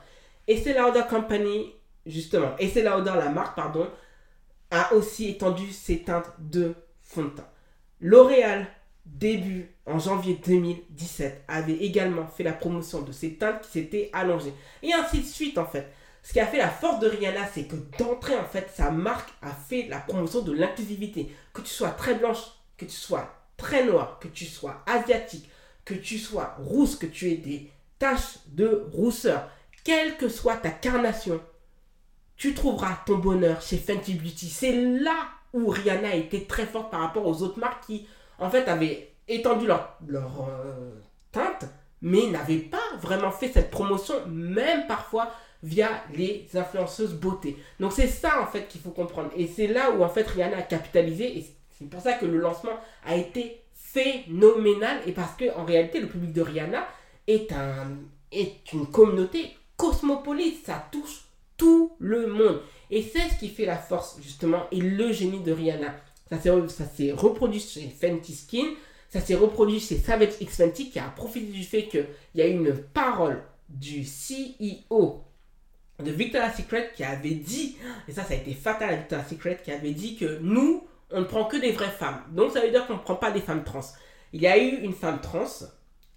Et 0.46 0.56
c'est 0.58 0.74
Lauder 0.74 1.02
Company, 1.10 1.74
justement, 2.06 2.54
et 2.58 2.68
c'est 2.68 2.82
Lauder, 2.82 3.14
la 3.16 3.30
marque, 3.30 3.56
pardon, 3.56 3.88
a 4.70 4.94
aussi 4.94 5.28
étendu 5.28 5.72
ses 5.72 6.02
teintes 6.02 6.30
de 6.38 6.74
fond 7.02 7.24
de 7.24 7.30
teint. 7.30 7.48
L'Oréal, 8.00 8.68
début 9.04 9.74
en 9.86 9.98
janvier 9.98 10.38
2017, 10.44 11.44
avait 11.48 11.72
également 11.72 12.28
fait 12.28 12.44
la 12.44 12.52
promotion 12.52 13.02
de 13.02 13.10
ces 13.10 13.34
teintes 13.34 13.62
qui 13.62 13.70
s'étaient 13.70 14.10
allongées. 14.12 14.52
Et 14.82 14.92
ainsi 14.92 15.20
de 15.20 15.26
suite, 15.26 15.58
en 15.58 15.66
fait. 15.66 15.90
Ce 16.22 16.32
qui 16.32 16.40
a 16.40 16.46
fait 16.46 16.58
la 16.58 16.68
force 16.68 17.00
de 17.00 17.08
Rihanna, 17.08 17.46
c'est 17.52 17.64
que 17.64 17.76
d'entrée, 17.98 18.37
en 18.37 18.44
fait, 18.44 18.70
sa 18.75 18.90
marque 18.90 19.30
a 19.40 19.50
fait 19.50 19.87
la 19.88 19.98
promotion 19.98 20.42
de 20.42 20.52
l'inclusivité. 20.52 21.34
Que 21.54 21.62
tu 21.62 21.70
sois 21.70 21.90
très 21.90 22.14
blanche, 22.14 22.42
que 22.76 22.84
tu 22.84 22.92
sois 22.92 23.34
très 23.56 23.84
noire, 23.84 24.18
que 24.20 24.28
tu 24.28 24.44
sois 24.44 24.82
asiatique, 24.87 25.48
que 25.84 25.94
tu 25.94 26.18
sois 26.18 26.54
rousse, 26.58 26.96
que 26.96 27.06
tu 27.06 27.30
aies 27.30 27.37
des 27.37 27.70
taches 27.98 28.38
de 28.48 28.87
rousseur, 28.92 29.48
quelle 29.84 30.16
que 30.16 30.28
soit 30.28 30.56
ta 30.56 30.70
carnation, 30.70 31.40
tu 32.37 32.54
trouveras 32.54 33.00
ton 33.06 33.18
bonheur 33.18 33.60
chez 33.60 33.78
Fenty 33.78 34.14
Beauty. 34.14 34.48
C'est 34.48 34.72
là 34.72 35.16
où 35.52 35.68
Rihanna 35.68 36.10
a 36.10 36.14
été 36.14 36.44
très 36.44 36.66
forte 36.66 36.90
par 36.90 37.00
rapport 37.00 37.26
aux 37.26 37.42
autres 37.42 37.58
marques 37.58 37.84
qui, 37.87 38.06
en 38.38 38.50
fait, 38.50 38.68
avaient 38.68 39.12
étendu 39.26 39.66
leur, 39.66 39.96
euh, 40.08 41.00
teinte, 41.32 41.64
mais 42.00 42.26
n'avaient 42.26 42.58
pas 42.58 42.78
vraiment 43.00 43.32
fait 43.32 43.48
cette 43.48 43.70
promotion, 43.70 44.14
même 44.28 44.87
parfois 44.87 45.32
via 45.62 46.04
les 46.14 46.46
influenceuses 46.54 47.14
beauté. 47.14 47.56
Donc 47.80 47.92
c'est 47.92 48.08
ça 48.08 48.40
en 48.40 48.46
fait 48.46 48.68
qu'il 48.68 48.80
faut 48.80 48.90
comprendre. 48.90 49.30
Et 49.36 49.46
c'est 49.46 49.66
là 49.66 49.90
où 49.90 50.02
en 50.02 50.08
fait 50.08 50.26
Rihanna 50.26 50.58
a 50.58 50.62
capitalisé. 50.62 51.38
Et 51.38 51.46
c'est 51.78 51.88
pour 51.88 52.00
ça 52.00 52.14
que 52.14 52.26
le 52.26 52.38
lancement 52.38 52.78
a 53.04 53.16
été 53.16 53.60
phénoménal. 53.74 55.00
Et 55.06 55.12
parce 55.12 55.34
que 55.34 55.54
en 55.56 55.64
réalité, 55.64 56.00
le 56.00 56.08
public 56.08 56.32
de 56.32 56.42
Rihanna 56.42 56.86
est, 57.26 57.52
un, 57.52 57.96
est 58.32 58.72
une 58.72 58.86
communauté 58.86 59.56
cosmopolite. 59.76 60.64
Ça 60.64 60.86
touche 60.92 61.24
tout 61.56 61.92
le 61.98 62.26
monde. 62.26 62.60
Et 62.90 63.02
c'est 63.02 63.28
ce 63.28 63.38
qui 63.38 63.48
fait 63.48 63.66
la 63.66 63.76
force, 63.76 64.18
justement, 64.22 64.66
et 64.72 64.80
le 64.80 65.12
génie 65.12 65.40
de 65.40 65.52
Rihanna. 65.52 65.94
Ça 66.30 66.38
s'est 66.38 67.12
reproduit 67.12 67.60
chez 67.60 67.88
Fenty 67.88 68.34
Skin, 68.34 68.66
ça 69.08 69.20
s'est 69.20 69.34
reproduit 69.34 69.80
chez 69.80 69.96
Savage 69.96 70.34
X 70.40 70.56
Fenty, 70.58 70.90
qui 70.90 70.98
a 70.98 71.04
profité 71.04 71.52
du 71.52 71.64
fait 71.64 71.86
qu'il 71.86 72.06
y 72.34 72.42
a 72.42 72.46
une 72.46 72.74
parole 72.74 73.42
du 73.68 74.02
CEO 74.02 75.22
de 76.02 76.10
Victoria's 76.10 76.56
Secret 76.56 76.92
qui 76.94 77.04
avait 77.04 77.34
dit, 77.34 77.76
et 78.06 78.12
ça, 78.12 78.22
ça 78.22 78.34
a 78.34 78.36
été 78.36 78.54
fatal 78.54 78.90
à 78.90 78.96
Victoria's 78.96 79.28
Secret, 79.28 79.58
qui 79.62 79.72
avait 79.72 79.92
dit 79.92 80.16
que 80.16 80.38
nous, 80.40 80.86
on 81.10 81.20
ne 81.20 81.24
prend 81.24 81.44
que 81.44 81.56
des 81.56 81.72
vraies 81.72 81.90
femmes. 81.90 82.22
Donc 82.32 82.52
ça 82.52 82.60
veut 82.60 82.70
dire 82.70 82.86
qu'on 82.86 82.94
ne 82.94 83.00
prend 83.00 83.16
pas 83.16 83.30
des 83.30 83.40
femmes 83.40 83.64
trans. 83.64 83.80
Il 84.32 84.42
y 84.42 84.46
a 84.46 84.58
eu 84.58 84.80
une 84.82 84.92
femme 84.92 85.20
trans, 85.20 85.46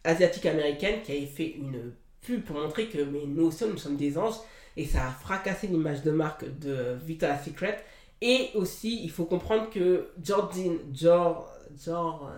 asiatique 0.03 0.45
américaine, 0.45 1.01
qui 1.03 1.11
avait 1.13 1.25
fait 1.25 1.51
une 1.51 1.93
pub 2.21 2.43
pour 2.43 2.57
montrer 2.57 2.87
que 2.87 2.99
mais 2.99 3.25
nous 3.25 3.47
aussi, 3.47 3.65
nous 3.65 3.77
sommes 3.77 3.97
des 3.97 4.17
anges 4.17 4.35
et 4.77 4.85
ça 4.85 5.07
a 5.07 5.11
fracassé 5.11 5.67
l'image 5.67 6.03
de 6.03 6.11
marque 6.11 6.45
de 6.59 6.97
Victoria's 7.03 7.43
Secret. 7.43 7.83
Et 8.21 8.51
aussi, 8.53 9.03
il 9.03 9.09
faut 9.09 9.25
comprendre 9.25 9.69
que 9.71 10.09
Jordan, 10.21 10.77
Jor, 10.93 11.51
Jor, 11.83 12.31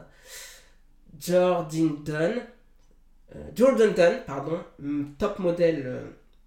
Jordan 1.19 2.03
Dunn, 2.03 2.41
euh, 3.35 3.49
Jordan 3.53 3.93
Dunn, 3.93 4.21
pardon, 4.25 4.59
top 5.17 5.39
modèle 5.39 5.83
euh, 5.85 6.03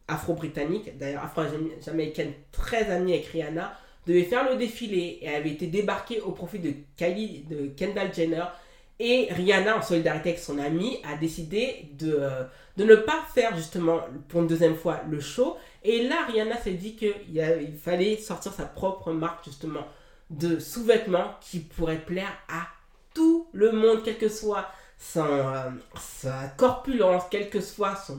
afro-britannique, 0.09 0.97
d'ailleurs 0.99 1.25
afro-jamaïcaine 1.25 2.33
très 2.53 2.91
amie 2.91 3.15
avec 3.15 3.27
Rihanna, 3.27 3.77
devait 4.07 4.23
faire 4.25 4.49
le 4.49 4.57
défilé 4.57 5.19
et 5.21 5.29
avait 5.29 5.51
été 5.51 5.67
débarquée 5.67 6.21
au 6.21 6.31
profit 6.31 6.61
de 6.61 6.73
Kylie, 6.97 7.45
de 7.51 7.67
Kendall 7.77 8.15
Jenner. 8.15 8.45
Et 8.99 9.29
Rihanna, 9.31 9.77
en 9.79 9.83
solidarité 9.83 10.31
avec 10.31 10.41
son 10.41 10.59
amie, 10.59 11.01
a 11.05 11.17
décidé 11.17 11.91
de, 11.99 12.17
euh, 12.19 12.45
de 12.77 12.85
ne 12.85 12.95
pas 12.95 13.21
faire 13.35 13.55
justement 13.57 14.01
pour 14.29 14.41
une 14.41 14.47
deuxième 14.47 14.77
fois 14.77 15.03
le 15.11 15.21
show 15.21 15.57
et 15.89 16.09
là, 16.09 16.25
Rihanna 16.27 16.57
s'est 16.57 16.73
dit 16.73 16.97
qu'il 16.97 17.15
il 17.29 17.79
fallait 17.79 18.17
sortir 18.17 18.53
sa 18.53 18.65
propre 18.65 19.13
marque 19.13 19.45
justement 19.45 19.87
de 20.31 20.59
sous-vêtements 20.59 21.37
qui 21.41 21.61
pourrait 21.61 22.05
plaire 22.05 22.33
à 22.49 22.67
tout 23.15 23.47
le 23.53 23.71
monde, 23.71 24.01
quel 24.05 24.19
que 24.19 24.29
soit 24.29 24.67
euh, 25.17 25.71
sa 25.97 26.49
corpulence, 26.57 27.23
quel 27.31 27.49
que 27.51 27.61
soit 27.61 27.95
son, 27.95 28.19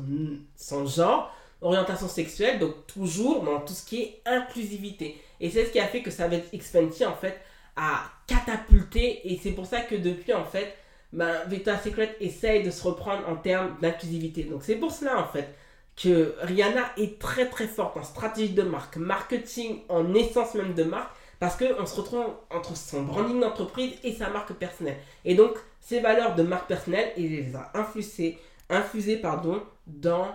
son 0.56 0.86
genre, 0.86 1.36
orientation 1.62 2.08
sexuelle, 2.08 2.60
donc 2.60 2.88
toujours 2.88 3.44
dans 3.44 3.62
tout 3.62 3.74
ce 3.74 3.86
qui 3.86 4.02
est 4.02 4.22
inclusivité. 4.26 5.22
Et 5.40 5.50
c'est 5.50 5.66
ce 5.66 5.72
qui 5.72 5.80
a 5.80 5.88
fait 5.88 6.02
que 6.02 6.12
Savage 6.12 6.44
X 6.54 6.72
Fenty 6.72 7.06
en 7.06 7.16
fait 7.16 7.40
a 7.76 8.04
catapulté 8.28 9.32
et 9.32 9.40
c'est 9.42 9.52
pour 9.52 9.66
ça 9.66 9.82
que 9.82 9.96
depuis 9.96 10.34
en 10.34 10.46
fait, 10.46 10.76
ben, 11.14 11.34
Victoria's 11.48 11.84
Secret 11.84 12.16
essaye 12.20 12.64
de 12.64 12.72
se 12.72 12.84
reprendre 12.84 13.28
en 13.30 13.36
termes 13.36 13.78
d'inclusivité. 13.82 14.44
Donc 14.44 14.64
c'est 14.64 14.76
pour 14.76 14.92
cela 14.92 15.20
en 15.20 15.28
fait 15.28 15.56
que 15.96 16.36
Rihanna 16.42 16.92
est 16.98 17.20
très 17.20 17.50
très 17.50 17.68
forte 17.68 17.98
en 17.98 18.04
stratégie 18.04 18.54
de 18.54 18.62
marque, 18.62 18.98
marketing, 18.98 19.80
en 19.90 20.14
essence 20.14 20.54
même 20.54 20.76
de 20.76 20.84
marque, 20.84 21.12
parce 21.40 21.56
qu'on 21.56 21.86
se 21.86 21.96
retrouve 21.96 22.26
entre 22.52 22.78
son 22.78 23.04
branding 23.04 23.40
d'entreprise 23.40 23.94
et 24.04 24.14
sa 24.14 24.30
marque 24.30 24.54
personnelle. 24.54 24.98
Et 25.26 25.36
donc, 25.36 25.56
ses 25.80 26.00
valeurs 26.00 26.36
de 26.36 26.44
marque 26.44 26.68
personnelle, 26.68 27.12
il 27.18 27.32
les 27.32 27.56
a 27.56 27.72
infusées, 27.74 28.38
infusées 28.70 29.18
pardon, 29.18 29.62
dans 29.88 30.28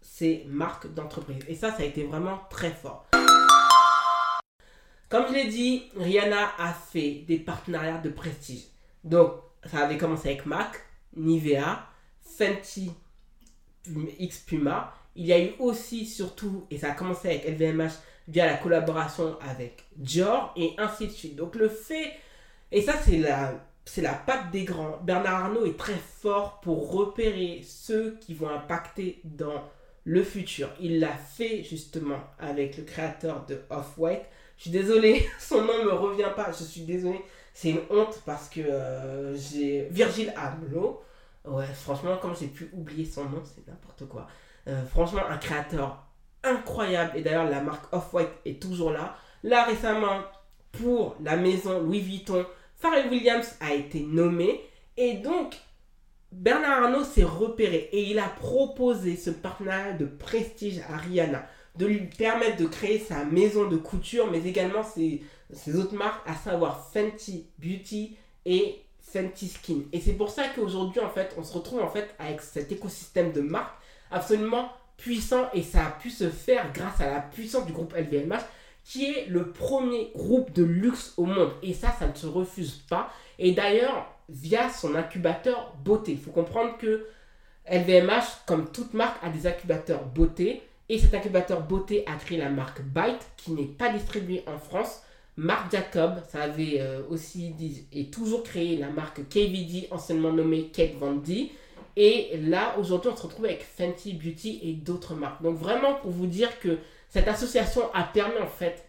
ses 0.00 0.44
marques 0.48 0.92
d'entreprise. 0.94 1.44
Et 1.48 1.54
ça, 1.54 1.70
ça 1.72 1.82
a 1.82 1.86
été 1.86 2.04
vraiment 2.04 2.40
très 2.50 2.70
fort. 2.70 3.06
Comme 5.08 5.26
je 5.28 5.32
l'ai 5.32 5.46
dit, 5.46 5.84
Rihanna 5.96 6.50
a 6.58 6.72
fait 6.72 7.24
des 7.26 7.38
partenariats 7.38 7.98
de 7.98 8.10
prestige. 8.10 8.64
Donc, 9.04 9.32
ça 9.64 9.78
avait 9.78 9.96
commencé 9.96 10.28
avec 10.28 10.44
MAC, 10.44 10.82
Nivea, 11.16 11.86
Fenty, 12.20 12.92
X 14.18 14.38
Puma. 14.40 14.92
Il 15.16 15.26
y 15.26 15.32
a 15.32 15.42
eu 15.42 15.52
aussi, 15.58 16.04
surtout, 16.04 16.66
et 16.70 16.78
ça 16.78 16.90
a 16.90 16.94
commencé 16.94 17.28
avec 17.28 17.48
LVMH 17.48 17.92
via 18.28 18.46
la 18.46 18.58
collaboration 18.58 19.36
avec 19.40 19.86
Dior 19.96 20.52
et 20.56 20.74
ainsi 20.78 21.06
de 21.06 21.12
suite. 21.12 21.36
Donc 21.36 21.54
le 21.54 21.68
fait, 21.68 22.12
et 22.70 22.82
ça 22.82 22.92
c'est 23.02 23.16
la, 23.16 23.54
c'est 23.84 24.02
la 24.02 24.12
patte 24.12 24.50
des 24.50 24.64
grands. 24.64 24.98
Bernard 25.02 25.46
Arnault 25.46 25.64
est 25.64 25.78
très 25.78 25.96
fort 25.96 26.60
pour 26.60 26.92
repérer 26.92 27.62
ceux 27.64 28.18
qui 28.20 28.34
vont 28.34 28.50
impacter 28.50 29.20
dans 29.24 29.64
le 30.08 30.22
futur. 30.22 30.70
Il 30.80 31.00
l'a 31.00 31.12
fait 31.12 31.62
justement 31.62 32.18
avec 32.38 32.78
le 32.78 32.84
créateur 32.84 33.44
de 33.44 33.60
Off-White. 33.68 34.22
Je 34.56 34.62
suis 34.62 34.70
désolé, 34.70 35.28
son 35.38 35.60
nom 35.62 35.78
ne 35.80 35.84
me 35.84 35.92
revient 35.92 36.30
pas. 36.34 36.50
Je 36.50 36.64
suis 36.64 36.80
désolé, 36.80 37.20
c'est 37.52 37.70
une 37.70 37.82
honte 37.90 38.22
parce 38.24 38.48
que 38.48 38.60
euh, 38.60 39.36
j'ai 39.36 39.86
Virgil 39.90 40.32
Abloh. 40.34 41.02
Ouais, 41.44 41.66
franchement, 41.74 42.16
comme 42.16 42.34
j'ai 42.34 42.46
pu 42.46 42.70
oublier 42.72 43.04
son 43.04 43.24
nom, 43.24 43.42
c'est 43.44 43.66
n'importe 43.68 44.08
quoi. 44.08 44.26
Euh, 44.66 44.82
franchement, 44.86 45.22
un 45.28 45.36
créateur 45.36 46.02
incroyable. 46.42 47.12
Et 47.18 47.20
d'ailleurs, 47.20 47.48
la 47.48 47.60
marque 47.60 47.92
Off-White 47.92 48.30
est 48.46 48.62
toujours 48.62 48.90
là. 48.90 49.14
Là, 49.42 49.64
récemment, 49.64 50.22
pour 50.72 51.16
la 51.22 51.36
maison 51.36 51.82
Louis 51.82 52.00
Vuitton, 52.00 52.46
Pharrell 52.76 53.10
Williams 53.10 53.56
a 53.60 53.74
été 53.74 54.00
nommé. 54.00 54.62
Et 54.96 55.18
donc, 55.18 55.54
Bernard 56.32 56.84
Arnault 56.84 57.04
s'est 57.04 57.24
repéré 57.24 57.88
et 57.92 58.10
il 58.10 58.18
a 58.18 58.28
proposé 58.28 59.16
ce 59.16 59.30
partenariat 59.30 59.94
de 59.94 60.04
prestige 60.04 60.80
à 60.90 60.96
Rihanna, 60.98 61.46
de 61.76 61.86
lui 61.86 62.06
permettre 62.06 62.58
de 62.58 62.66
créer 62.66 62.98
sa 62.98 63.24
maison 63.24 63.66
de 63.66 63.76
couture, 63.76 64.30
mais 64.30 64.44
également 64.44 64.82
ses, 64.82 65.22
autres 65.74 65.94
marques, 65.94 66.28
à 66.28 66.34
savoir 66.34 66.90
Fenty 66.92 67.46
Beauty 67.58 68.16
et 68.44 68.82
Fenty 69.00 69.48
Skin. 69.48 69.82
Et 69.92 70.00
c'est 70.00 70.12
pour 70.12 70.30
ça 70.30 70.48
qu'aujourd'hui, 70.54 71.00
en 71.00 71.08
fait, 71.08 71.34
on 71.38 71.44
se 71.44 71.54
retrouve 71.54 71.80
en 71.80 71.88
fait 71.88 72.14
avec 72.18 72.42
cet 72.42 72.70
écosystème 72.72 73.32
de 73.32 73.40
marques 73.40 73.80
absolument 74.10 74.70
puissant 74.98 75.48
et 75.54 75.62
ça 75.62 75.86
a 75.86 75.90
pu 75.92 76.10
se 76.10 76.28
faire 76.28 76.72
grâce 76.74 77.00
à 77.00 77.10
la 77.10 77.20
puissance 77.20 77.64
du 77.64 77.72
groupe 77.72 77.94
LVMH 77.94 78.42
qui 78.84 79.04
est 79.04 79.26
le 79.28 79.50
premier 79.52 80.10
groupe 80.14 80.52
de 80.52 80.64
luxe 80.64 81.14
au 81.16 81.24
monde. 81.24 81.52
Et 81.62 81.72
ça, 81.72 81.94
ça 81.98 82.08
ne 82.08 82.14
se 82.14 82.26
refuse 82.26 82.84
pas. 82.88 83.10
Et 83.38 83.52
d'ailleurs, 83.52 84.17
via 84.28 84.70
son 84.70 84.94
incubateur 84.94 85.74
beauté. 85.84 86.12
Il 86.12 86.18
faut 86.18 86.30
comprendre 86.30 86.76
que 86.78 87.06
LVMH, 87.70 88.44
comme 88.46 88.70
toute 88.70 88.94
marque, 88.94 89.22
a 89.22 89.30
des 89.30 89.46
incubateurs 89.46 90.04
beauté. 90.04 90.62
Et 90.88 90.98
cet 90.98 91.14
incubateur 91.14 91.62
beauté 91.62 92.04
a 92.06 92.16
créé 92.16 92.38
la 92.38 92.48
marque 92.48 92.80
Byte, 92.82 93.26
qui 93.36 93.52
n'est 93.52 93.66
pas 93.66 93.90
distribuée 93.90 94.42
en 94.46 94.58
France, 94.58 95.02
Marc 95.36 95.70
Jacob, 95.70 96.20
ça 96.28 96.42
avait 96.42 96.80
euh, 96.80 97.02
aussi 97.10 97.50
dit, 97.50 97.86
et 97.92 98.06
toujours 98.06 98.42
créé 98.42 98.76
la 98.76 98.88
marque 98.88 99.28
KVD, 99.28 99.86
anciennement 99.92 100.32
nommée 100.32 100.68
Kate 100.72 100.94
Von 100.94 101.14
D. 101.14 101.52
Et 101.94 102.36
là, 102.42 102.76
aujourd'hui, 102.76 103.10
on 103.12 103.16
se 103.16 103.22
retrouve 103.22 103.44
avec 103.44 103.62
Fenty 103.62 104.14
Beauty 104.14 104.58
et 104.64 104.72
d'autres 104.72 105.14
marques. 105.14 105.40
Donc 105.42 105.56
vraiment 105.56 105.94
pour 105.94 106.10
vous 106.10 106.26
dire 106.26 106.58
que 106.58 106.78
cette 107.08 107.28
association 107.28 107.82
a 107.94 108.02
permis 108.02 108.38
en 108.42 108.48
fait 108.48 108.84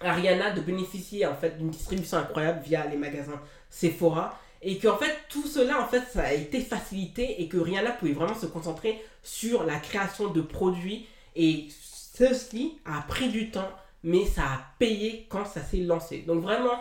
à 0.00 0.12
Rihanna 0.12 0.50
de 0.50 0.60
bénéficier 0.60 1.26
en 1.26 1.34
fait 1.34 1.56
d'une 1.56 1.70
distribution 1.70 2.18
incroyable 2.18 2.60
via 2.62 2.86
les 2.86 2.96
magasins 2.96 3.40
Sephora 3.70 4.38
et 4.62 4.78
qu'en 4.78 4.96
fait 4.96 5.16
tout 5.28 5.46
cela 5.46 5.80
en 5.80 5.86
fait 5.86 6.02
ça 6.12 6.22
a 6.22 6.32
été 6.32 6.60
facilité 6.60 7.40
et 7.42 7.48
que 7.48 7.56
Rihanna 7.56 7.92
pouvait 7.92 8.12
vraiment 8.12 8.34
se 8.34 8.46
concentrer 8.46 9.02
sur 9.22 9.64
la 9.64 9.78
création 9.78 10.28
de 10.28 10.40
produits 10.40 11.06
et 11.36 11.68
ceci 11.70 12.78
a 12.84 13.02
pris 13.02 13.28
du 13.28 13.50
temps 13.50 13.70
mais 14.02 14.24
ça 14.24 14.42
a 14.42 14.60
payé 14.78 15.26
quand 15.28 15.44
ça 15.44 15.62
s'est 15.62 15.78
lancé. 15.78 16.24
Donc 16.26 16.42
vraiment 16.42 16.80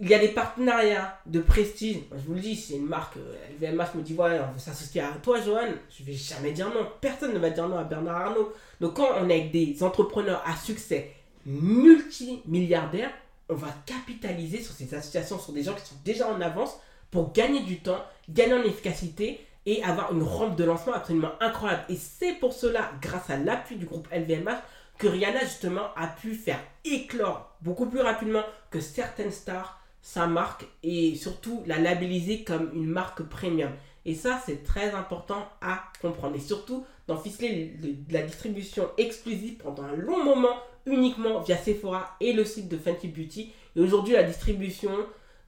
il 0.00 0.08
y 0.08 0.14
a 0.14 0.18
des 0.18 0.28
partenariats 0.28 1.18
de 1.26 1.40
prestige. 1.40 1.98
Je 2.10 2.26
vous 2.26 2.34
le 2.34 2.40
dis, 2.40 2.56
c'est 2.56 2.74
une 2.74 2.86
marque, 2.86 3.16
LVMH 3.60 3.80
euh, 3.80 3.98
me 3.98 4.02
dit, 4.02 4.12
voilà, 4.12 4.48
on 4.48 4.52
veut 4.52 4.58
s'associer 4.58 5.00
à 5.00 5.12
toi, 5.22 5.40
Johan. 5.40 5.68
Je 5.96 6.02
vais 6.02 6.12
jamais 6.12 6.50
dire 6.50 6.68
non. 6.68 6.88
Personne 7.00 7.32
ne 7.32 7.38
va 7.38 7.50
dire 7.50 7.68
non 7.68 7.78
à 7.78 7.84
Bernard 7.84 8.16
Arnault. 8.16 8.52
Donc, 8.80 8.94
quand 8.94 9.08
on 9.20 9.28
est 9.28 9.40
avec 9.40 9.52
des 9.52 9.82
entrepreneurs 9.82 10.42
à 10.46 10.56
succès 10.56 11.12
multimilliardaires, 11.46 13.12
on 13.48 13.54
va 13.54 13.68
capitaliser 13.86 14.60
sur 14.60 14.74
ces 14.74 14.92
associations, 14.94 15.38
sur 15.38 15.52
des 15.52 15.62
gens 15.62 15.74
qui 15.74 15.86
sont 15.86 15.94
déjà 16.04 16.28
en 16.28 16.40
avance 16.40 16.76
pour 17.14 17.32
gagner 17.32 17.60
du 17.60 17.78
temps, 17.78 18.04
gagner 18.28 18.54
en 18.54 18.64
efficacité 18.64 19.38
et 19.66 19.84
avoir 19.84 20.12
une 20.12 20.24
rampe 20.24 20.56
de 20.56 20.64
lancement 20.64 20.94
absolument 20.94 21.30
incroyable. 21.40 21.84
Et 21.88 21.94
c'est 21.94 22.32
pour 22.32 22.52
cela, 22.52 22.90
grâce 23.00 23.30
à 23.30 23.36
l'appui 23.36 23.76
du 23.76 23.86
groupe 23.86 24.08
LVMH, 24.12 24.58
que 24.98 25.06
Rihanna 25.06 25.38
justement 25.44 25.94
a 25.94 26.08
pu 26.08 26.34
faire 26.34 26.58
éclore 26.84 27.54
beaucoup 27.60 27.86
plus 27.86 28.00
rapidement 28.00 28.42
que 28.72 28.80
certaines 28.80 29.30
stars 29.30 29.80
sa 30.02 30.26
marque 30.26 30.66
et 30.82 31.14
surtout 31.14 31.62
la 31.66 31.78
labelliser 31.78 32.42
comme 32.42 32.70
une 32.74 32.86
marque 32.86 33.22
premium. 33.22 33.70
Et 34.04 34.16
ça, 34.16 34.42
c'est 34.44 34.64
très 34.64 34.90
important 34.90 35.46
à 35.60 35.84
comprendre. 36.02 36.34
Et 36.34 36.40
surtout, 36.40 36.84
d'en 37.06 37.16
ficeler 37.16 37.76
la 38.10 38.22
distribution 38.22 38.88
exclusive 38.98 39.58
pendant 39.58 39.84
un 39.84 39.94
long 39.94 40.22
moment 40.24 40.56
uniquement 40.84 41.40
via 41.42 41.56
Sephora 41.56 42.16
et 42.20 42.32
le 42.32 42.44
site 42.44 42.68
de 42.68 42.76
Fenty 42.76 43.06
Beauty. 43.06 43.52
Et 43.76 43.80
aujourd'hui, 43.80 44.14
la 44.14 44.24
distribution 44.24 44.90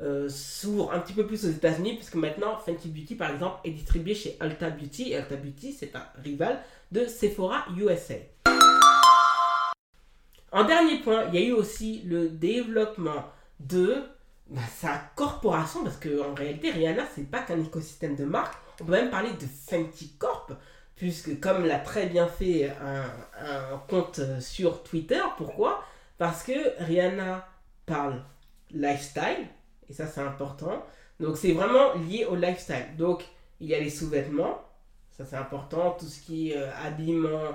euh, 0.00 0.28
s'ouvre 0.28 0.92
un 0.92 1.00
petit 1.00 1.14
peu 1.14 1.26
plus 1.26 1.44
aux 1.46 1.50
États-Unis, 1.50 1.94
puisque 1.94 2.16
maintenant, 2.16 2.58
Fenty 2.58 2.88
Beauty, 2.88 3.14
par 3.14 3.30
exemple, 3.30 3.60
est 3.64 3.70
distribué 3.70 4.14
chez 4.14 4.36
Ulta 4.42 4.70
Beauty. 4.70 5.12
Et 5.12 5.18
Ulta 5.18 5.36
Beauty, 5.36 5.72
c'est 5.72 5.96
un 5.96 6.06
rival 6.22 6.60
de 6.92 7.06
Sephora 7.06 7.64
USA. 7.76 8.14
En 10.52 10.64
dernier 10.64 10.98
point, 11.00 11.24
il 11.28 11.34
y 11.34 11.38
a 11.38 11.46
eu 11.46 11.52
aussi 11.52 12.02
le 12.04 12.28
développement 12.28 13.24
de 13.60 14.02
sa 14.74 15.00
corporation, 15.16 15.82
parce 15.82 15.96
qu'en 15.96 16.34
réalité, 16.34 16.70
Rihanna, 16.70 17.04
c'est 17.14 17.30
pas 17.30 17.40
qu'un 17.40 17.60
écosystème 17.60 18.16
de 18.16 18.24
marques. 18.24 18.54
On 18.80 18.84
peut 18.84 18.92
même 18.92 19.10
parler 19.10 19.30
de 19.32 19.46
Fenty 19.46 20.14
Corp, 20.18 20.52
puisque 20.94 21.40
comme 21.40 21.64
l'a 21.64 21.78
très 21.78 22.06
bien 22.06 22.26
fait 22.26 22.70
un, 22.80 23.78
compte 23.88 24.20
sur 24.40 24.82
Twitter, 24.82 25.20
pourquoi? 25.36 25.82
Parce 26.18 26.42
que 26.42 26.82
Rihanna 26.84 27.48
parle 27.86 28.22
lifestyle, 28.70 29.46
et 29.88 29.92
ça 29.92 30.06
c'est 30.06 30.20
important. 30.20 30.84
Donc 31.20 31.36
c'est 31.36 31.52
vraiment 31.52 31.94
lié 31.94 32.24
au 32.24 32.36
lifestyle. 32.36 32.96
Donc 32.98 33.24
il 33.60 33.68
y 33.68 33.74
a 33.74 33.80
les 33.80 33.90
sous-vêtements, 33.90 34.62
ça 35.10 35.24
c'est 35.24 35.36
important, 35.36 35.92
tout 35.98 36.06
ce 36.06 36.20
qui 36.20 36.50
est 36.50 36.56
euh, 36.56 36.70
habillement 36.84 37.54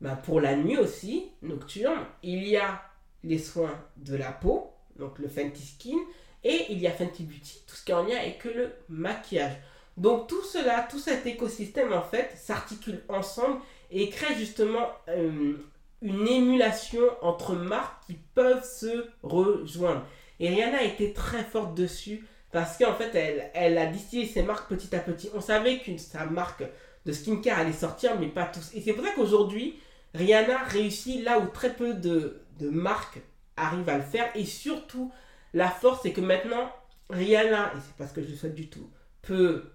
bah, 0.00 0.16
pour 0.16 0.40
la 0.40 0.56
nuit 0.56 0.76
aussi, 0.76 1.30
nocturne. 1.42 2.04
Il 2.22 2.46
y 2.46 2.56
a 2.56 2.82
les 3.22 3.38
soins 3.38 3.78
de 3.96 4.16
la 4.16 4.32
peau, 4.32 4.70
donc 4.98 5.18
le 5.18 5.28
Fenty 5.28 5.64
Skin, 5.64 5.96
et 6.42 6.66
il 6.70 6.78
y 6.78 6.86
a 6.86 6.90
Fenty 6.90 7.24
Beauty, 7.24 7.62
tout 7.66 7.74
ce 7.74 7.84
qui 7.84 7.92
est 7.92 7.94
en 7.94 8.04
lien 8.04 8.18
avec 8.18 8.44
le 8.44 8.70
maquillage. 8.88 9.56
Donc 9.96 10.26
tout 10.26 10.42
cela, 10.42 10.86
tout 10.90 10.98
cet 10.98 11.24
écosystème 11.26 11.92
en 11.92 12.02
fait 12.02 12.32
s'articule 12.36 13.02
ensemble 13.08 13.60
et 13.90 14.10
crée 14.10 14.34
justement 14.34 14.88
euh, 15.08 15.54
une 16.02 16.28
émulation 16.28 17.02
entre 17.22 17.54
marques 17.54 18.04
qui 18.06 18.18
peuvent 18.34 18.64
se 18.64 19.06
rejoindre. 19.22 20.04
Et 20.40 20.48
Rihanna 20.48 20.78
a 20.78 20.82
été 20.82 21.12
très 21.12 21.44
forte 21.44 21.74
dessus 21.74 22.26
parce 22.52 22.78
qu'en 22.78 22.94
fait 22.94 23.14
elle, 23.54 23.78
a 23.78 23.86
distillé 23.86 24.26
ses 24.26 24.42
marques 24.42 24.68
petit 24.68 24.94
à 24.94 25.00
petit. 25.00 25.30
On 25.34 25.40
savait 25.40 25.78
que 25.78 25.96
sa 25.98 26.26
marque 26.26 26.64
de 27.06 27.12
skincare 27.12 27.58
allait 27.58 27.72
sortir 27.72 28.18
mais 28.18 28.28
pas 28.28 28.44
tous. 28.46 28.72
Et 28.74 28.80
c'est 28.80 28.92
pour 28.92 29.04
ça 29.04 29.12
qu'aujourd'hui 29.14 29.78
Rihanna 30.14 30.58
réussit 30.64 31.22
là 31.24 31.38
où 31.38 31.46
très 31.46 31.74
peu 31.74 31.94
de, 31.94 32.40
de 32.58 32.70
marques 32.70 33.20
arrive 33.56 33.88
à 33.88 33.96
le 33.96 34.04
faire. 34.04 34.30
Et 34.34 34.44
surtout, 34.44 35.12
la 35.52 35.68
force, 35.68 36.00
c'est 36.02 36.12
que 36.12 36.20
maintenant, 36.20 36.70
Rihanna, 37.10 37.72
et 37.74 37.78
c'est 37.84 37.96
pas 37.96 38.06
ce 38.06 38.14
que 38.14 38.22
je 38.22 38.34
souhaite 38.34 38.54
du 38.54 38.68
tout, 38.68 38.90
peut 39.22 39.70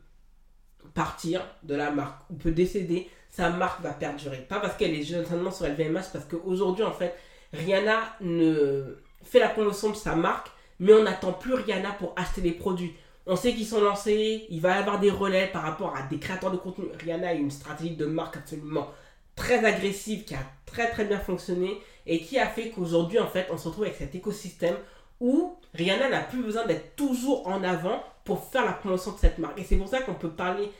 partir 0.93 1.45
de 1.63 1.75
la 1.75 1.91
marque 1.91 2.29
ou 2.29 2.35
peut 2.35 2.51
décéder, 2.51 3.09
sa 3.29 3.49
marque 3.49 3.81
va 3.81 3.91
perdurer. 3.91 4.37
Pas 4.37 4.59
parce 4.59 4.75
qu'elle 4.75 4.93
est 4.93 5.03
seulement 5.03 5.51
sur 5.51 5.67
LVMH, 5.67 6.11
parce 6.11 6.25
qu'aujourd'hui, 6.25 6.83
en 6.83 6.91
fait, 6.91 7.15
Rihanna 7.53 8.15
ne 8.21 8.97
fait 9.29 9.39
la 9.39 9.49
promotion 9.49 9.91
de 9.91 9.95
sa 9.95 10.15
marque, 10.15 10.49
mais 10.79 10.93
on 10.93 11.03
n'attend 11.03 11.33
plus 11.33 11.53
Rihanna 11.53 11.91
pour 11.91 12.13
acheter 12.15 12.41
des 12.41 12.51
produits. 12.51 12.95
On 13.25 13.35
sait 13.35 13.53
qu'ils 13.53 13.67
sont 13.67 13.81
lancés, 13.81 14.47
il 14.49 14.59
va 14.59 14.75
y 14.75 14.79
avoir 14.79 14.99
des 14.99 15.11
relais 15.11 15.47
par 15.53 15.61
rapport 15.61 15.95
à 15.95 16.01
des 16.03 16.17
créateurs 16.17 16.51
de 16.51 16.57
contenu. 16.57 16.85
Rihanna 16.99 17.29
a 17.29 17.33
une 17.33 17.51
stratégie 17.51 17.95
de 17.95 18.05
marque 18.05 18.37
absolument 18.37 18.87
très 19.35 19.63
agressive 19.63 20.25
qui 20.25 20.35
a 20.35 20.43
très 20.65 20.89
très 20.89 21.05
bien 21.05 21.19
fonctionné 21.19 21.79
et 22.05 22.21
qui 22.21 22.39
a 22.39 22.47
fait 22.47 22.69
qu'aujourd'hui, 22.69 23.19
en 23.19 23.27
fait, 23.27 23.47
on 23.51 23.57
se 23.57 23.67
retrouve 23.67 23.85
avec 23.85 23.97
cet 23.97 24.15
écosystème 24.15 24.75
où 25.19 25.57
Rihanna 25.75 26.09
n'a 26.09 26.21
plus 26.21 26.41
besoin 26.41 26.65
d'être 26.65 26.95
toujours 26.95 27.47
en 27.47 27.63
avant 27.63 28.03
pour 28.23 28.43
faire 28.49 28.65
la 28.65 28.73
promotion 28.73 29.11
de 29.11 29.17
cette 29.17 29.37
marque. 29.37 29.59
Et 29.59 29.63
c'est 29.63 29.77
pour 29.77 29.87
ça 29.87 30.01
qu'on 30.01 30.15
peut 30.15 30.31
parler 30.31 30.71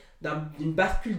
d'une 0.58 0.72
bascule 0.72 1.18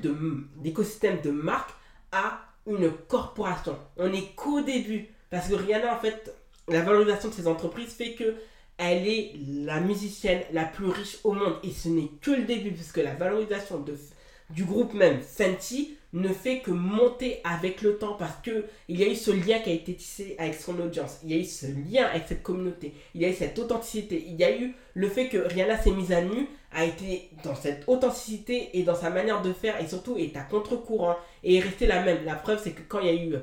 d'écosystème 0.58 1.22
de, 1.22 1.30
de 1.30 1.32
marque 1.32 1.72
à 2.12 2.42
une 2.68 2.92
corporation. 3.08 3.78
On 3.98 4.10
n'est 4.10 4.34
qu'au 4.36 4.62
début. 4.62 5.08
Parce 5.30 5.48
que 5.48 5.56
Rihanna, 5.56 5.96
en 5.96 6.00
fait, 6.00 6.36
la 6.72 6.82
valorisation 6.82 7.30
de 7.30 7.34
ses 7.34 7.48
entreprises 7.48 7.94
fait 7.94 8.14
que 8.14 8.36
elle 8.78 9.08
est 9.08 9.34
la 9.64 9.80
musicienne 9.80 10.42
la 10.54 10.66
plus 10.66 10.88
riche 10.88 11.20
au 11.24 11.34
monde. 11.34 11.56
Et 11.64 11.72
ce 11.72 11.88
n'est 11.88 12.10
que 12.22 12.32
le 12.32 12.44
début, 12.44 12.72
puisque 12.72 12.98
la 12.98 13.14
valorisation 13.14 13.86
du 14.50 14.64
groupe 14.64 14.94
même, 14.94 15.22
Fenty, 15.22 15.98
ne 16.14 16.28
fait 16.30 16.60
que 16.60 16.72
monter 16.72 17.40
avec 17.44 17.82
le 17.82 17.98
temps 17.98 18.16
parce 18.16 18.36
que 18.44 18.66
il 18.90 19.00
y 19.00 19.04
a 19.04 19.08
eu 19.08 19.16
ce 19.16 19.32
lien 19.32 19.60
qui 19.60 19.70
a 19.70 19.74
été 19.74 19.94
tissé 19.94 20.36
avec 20.40 20.56
son 20.56 20.78
audience, 20.80 21.20
il 21.24 21.32
y 21.32 21.34
a 21.36 21.38
eu 21.38 21.46
ce 21.46 21.68
lien 21.68 22.06
avec 22.06 22.24
cette 22.28 22.44
communauté, 22.44 22.94
il 23.16 23.22
y 23.22 23.26
a 23.26 23.30
eu 23.30 23.34
cette 23.34 23.58
authenticité, 23.60 24.26
il 24.28 24.36
y 24.36 24.44
a 24.44 24.54
eu 24.54 24.74
le 24.94 25.08
fait 25.08 25.30
que 25.30 25.38
Rihanna 25.38 25.78
s'est 25.78 25.92
mise 25.92 26.12
à 26.12 26.22
nu 26.22 26.48
a 26.74 26.84
été 26.84 27.30
dans 27.46 27.56
cette 27.56 27.84
authenticité 27.88 28.72
et 28.74 28.84
dans 28.84 28.96
sa 28.96 29.10
manière 29.10 29.42
de 29.42 29.54
faire 29.54 29.82
et 29.82 29.88
surtout 29.88 30.18
est 30.18 30.36
à 30.36 30.42
contre-courant 30.42 31.16
et 31.44 31.56
est 31.56 31.60
restée 31.62 31.88
la 31.88 32.04
même. 32.04 32.26
La 32.26 32.36
preuve 32.36 32.60
c'est 32.62 32.72
que 32.72 32.82
quand 32.88 33.00
il 33.00 33.06
y 33.06 33.10
a 33.10 33.14
eu 33.14 33.36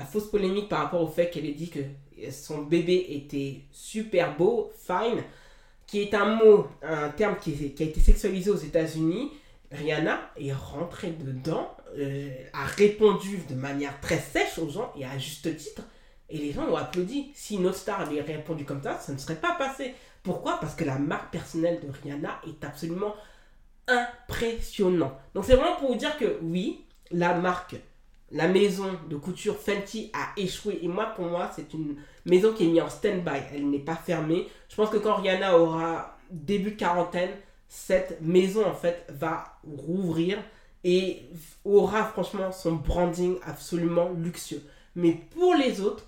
la 0.00 0.06
fausse 0.06 0.30
polémique 0.30 0.70
par 0.70 0.80
rapport 0.80 1.02
au 1.02 1.08
fait 1.08 1.28
qu'elle 1.28 1.44
ait 1.44 1.52
dit 1.52 1.68
que 1.68 1.80
son 2.30 2.62
bébé 2.62 3.06
était 3.10 3.60
super 3.70 4.34
beau, 4.34 4.72
fine, 4.74 5.22
qui 5.86 6.00
est 6.00 6.14
un 6.14 6.36
mot, 6.36 6.66
un 6.82 7.10
terme 7.10 7.36
qui, 7.36 7.52
a 7.78 7.84
été 7.84 8.00
sexualisé 8.00 8.50
aux 8.50 8.56
États-Unis, 8.56 9.30
Rihanna 9.70 10.32
est 10.36 10.52
rentrée 10.52 11.10
dedans 11.10 11.76
euh, 11.98 12.30
a 12.52 12.64
répondu 12.64 13.38
de 13.48 13.54
manière 13.54 14.00
très 14.00 14.18
sèche 14.18 14.58
aux 14.58 14.70
gens 14.70 14.92
et 14.96 15.04
à 15.04 15.18
juste 15.18 15.54
titre. 15.56 15.82
Et 16.28 16.38
les 16.38 16.52
gens 16.52 16.66
ont 16.68 16.76
applaudi. 16.76 17.30
Si 17.34 17.58
nos 17.58 17.72
stars 17.72 18.00
avait 18.00 18.20
répondu 18.20 18.64
comme 18.64 18.82
ça, 18.82 18.98
ça 18.98 19.12
ne 19.12 19.18
serait 19.18 19.36
pas 19.36 19.54
passé. 19.54 19.94
Pourquoi? 20.22 20.58
Parce 20.60 20.74
que 20.74 20.84
la 20.84 20.98
marque 20.98 21.30
personnelle 21.30 21.80
de 21.80 21.88
Rihanna 21.90 22.40
est 22.46 22.64
absolument 22.64 23.14
impressionnante. 23.86 25.12
Donc 25.34 25.44
c'est 25.44 25.56
vraiment 25.56 25.76
pour 25.76 25.90
vous 25.90 25.98
dire 25.98 26.16
que 26.16 26.38
oui, 26.42 26.84
la 27.10 27.34
marque, 27.34 27.76
la 28.32 28.48
maison 28.48 28.86
de 29.08 29.16
couture 29.16 29.56
Fenty 29.56 30.10
a 30.12 30.38
échoué. 30.40 30.78
Et 30.82 30.88
moi, 30.88 31.06
pour 31.06 31.26
moi, 31.26 31.50
c'est 31.54 31.72
une 31.74 31.96
maison 32.24 32.52
qui 32.52 32.64
est 32.64 32.68
mise 32.68 32.82
en 32.82 32.88
stand-by. 32.88 33.40
Elle 33.52 33.70
n'est 33.70 33.78
pas 33.78 33.96
fermée. 33.96 34.48
Je 34.68 34.76
pense 34.76 34.90
que 34.90 34.98
quand 34.98 35.16
Rihanna 35.16 35.58
aura 35.58 36.18
début 36.30 36.72
de 36.72 36.76
quarantaine, 36.76 37.30
cette 37.68 38.20
maison 38.20 38.66
en 38.66 38.74
fait 38.74 39.06
va 39.08 39.58
rouvrir 39.64 40.38
et 40.84 41.22
aura 41.64 42.04
franchement 42.04 42.52
son 42.52 42.72
branding 42.72 43.36
absolument 43.44 44.10
luxueux. 44.10 44.62
Mais 44.94 45.12
pour 45.12 45.54
les 45.54 45.80
autres, 45.80 46.06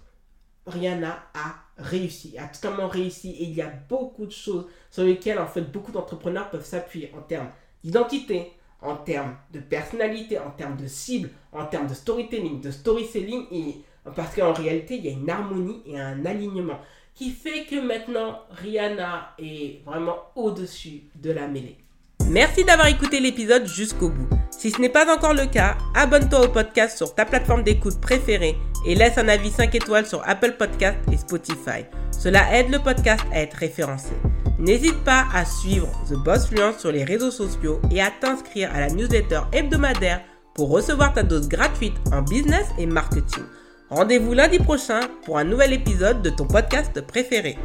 Rihanna 0.67 1.19
a 1.35 1.55
réussi, 1.79 2.37
a 2.39 2.47
totalement 2.47 2.89
réussi 2.89 3.31
et 3.31 3.45
il 3.45 3.55
y 3.55 3.63
a 3.63 3.73
beaucoup 3.89 4.27
de 4.27 4.33
choses 4.33 4.67
sur 4.91 5.03
lesquelles 5.03 5.39
en 5.39 5.47
fait 5.47 5.63
beaucoup 5.63 5.93
d'entrepreneurs 5.93 6.51
peuvent 6.51 6.65
s'appuyer 6.65 7.13
en 7.17 7.23
termes 7.23 7.51
d'identité, 7.83 8.53
en 8.83 8.97
termes 8.97 9.37
de 9.53 9.61
personnalité, 9.61 10.39
en 10.39 10.51
termes 10.51 10.77
de 10.77 10.87
cible, 10.87 11.31
en 11.53 11.67
termes 11.67 11.87
de 11.87 11.95
storytelling, 11.95 12.61
de 12.61 12.71
storytelling 12.71 13.47
et 13.51 13.77
parce 14.17 14.35
qu'en 14.35 14.53
réalité 14.53 14.97
il 14.97 15.07
y 15.07 15.09
a 15.09 15.13
une 15.13 15.31
harmonie 15.31 15.83
et 15.87 15.99
un 15.99 16.25
alignement 16.27 16.79
qui 17.15 17.31
fait 17.31 17.65
que 17.65 17.81
maintenant 17.81 18.41
Rihanna 18.51 19.35
est 19.39 19.85
vraiment 19.85 20.17
au-dessus 20.35 21.03
de 21.15 21.31
la 21.31 21.47
mêlée. 21.47 21.82
Merci 22.33 22.65
d'avoir 22.65 22.89
écouté 22.89 23.21
l'épisode 23.21 23.67
jusqu'au 23.67 24.09
bout. 24.09 24.27
Si 24.51 24.71
ce 24.71 24.81
n'est 24.81 24.89
pas 24.89 25.15
encore 25.15 25.35
le 25.35 25.45
cas, 25.45 25.77
abonne-toi 25.95 26.47
au 26.47 26.49
podcast 26.49 26.97
sur 26.97 27.15
ta 27.15 27.27
plateforme 27.27 27.63
d'écoute 27.63 28.01
préférée 28.01 28.57
et 28.87 28.95
laisse 28.95 29.19
un 29.19 29.29
avis 29.29 29.51
5 29.51 29.75
étoiles 29.75 30.07
sur 30.07 30.27
Apple 30.27 30.53
Podcast 30.59 30.97
et 31.13 31.19
Spotify. 31.19 31.85
Cela 32.11 32.59
aide 32.59 32.71
le 32.71 32.79
podcast 32.79 33.23
à 33.35 33.41
être 33.43 33.59
référencé. 33.59 34.15
N'hésite 34.59 35.05
pas 35.05 35.27
à 35.35 35.45
suivre 35.45 35.93
The 36.09 36.15
Boss 36.15 36.47
Fluence 36.47 36.79
sur 36.79 36.91
les 36.91 37.05
réseaux 37.05 37.31
sociaux 37.31 37.83
et 37.91 38.01
à 38.01 38.11
t'inscrire 38.11 38.75
à 38.75 38.81
la 38.81 38.89
newsletter 38.89 39.41
hebdomadaire 39.53 40.23
pour 40.55 40.71
recevoir 40.71 41.13
ta 41.13 41.25
dose 41.25 41.49
gratuite 41.49 41.97
en 42.13 42.23
business 42.23 42.65
et 42.79 42.87
marketing. 42.87 43.45
Rendez-vous 43.91 44.33
lundi 44.33 44.59
prochain 44.59 45.01
pour 45.27 45.37
un 45.37 45.45
nouvel 45.45 45.75
épisode 45.75 46.23
de 46.23 46.31
ton 46.31 46.47
podcast 46.47 46.99
préféré. 47.03 47.59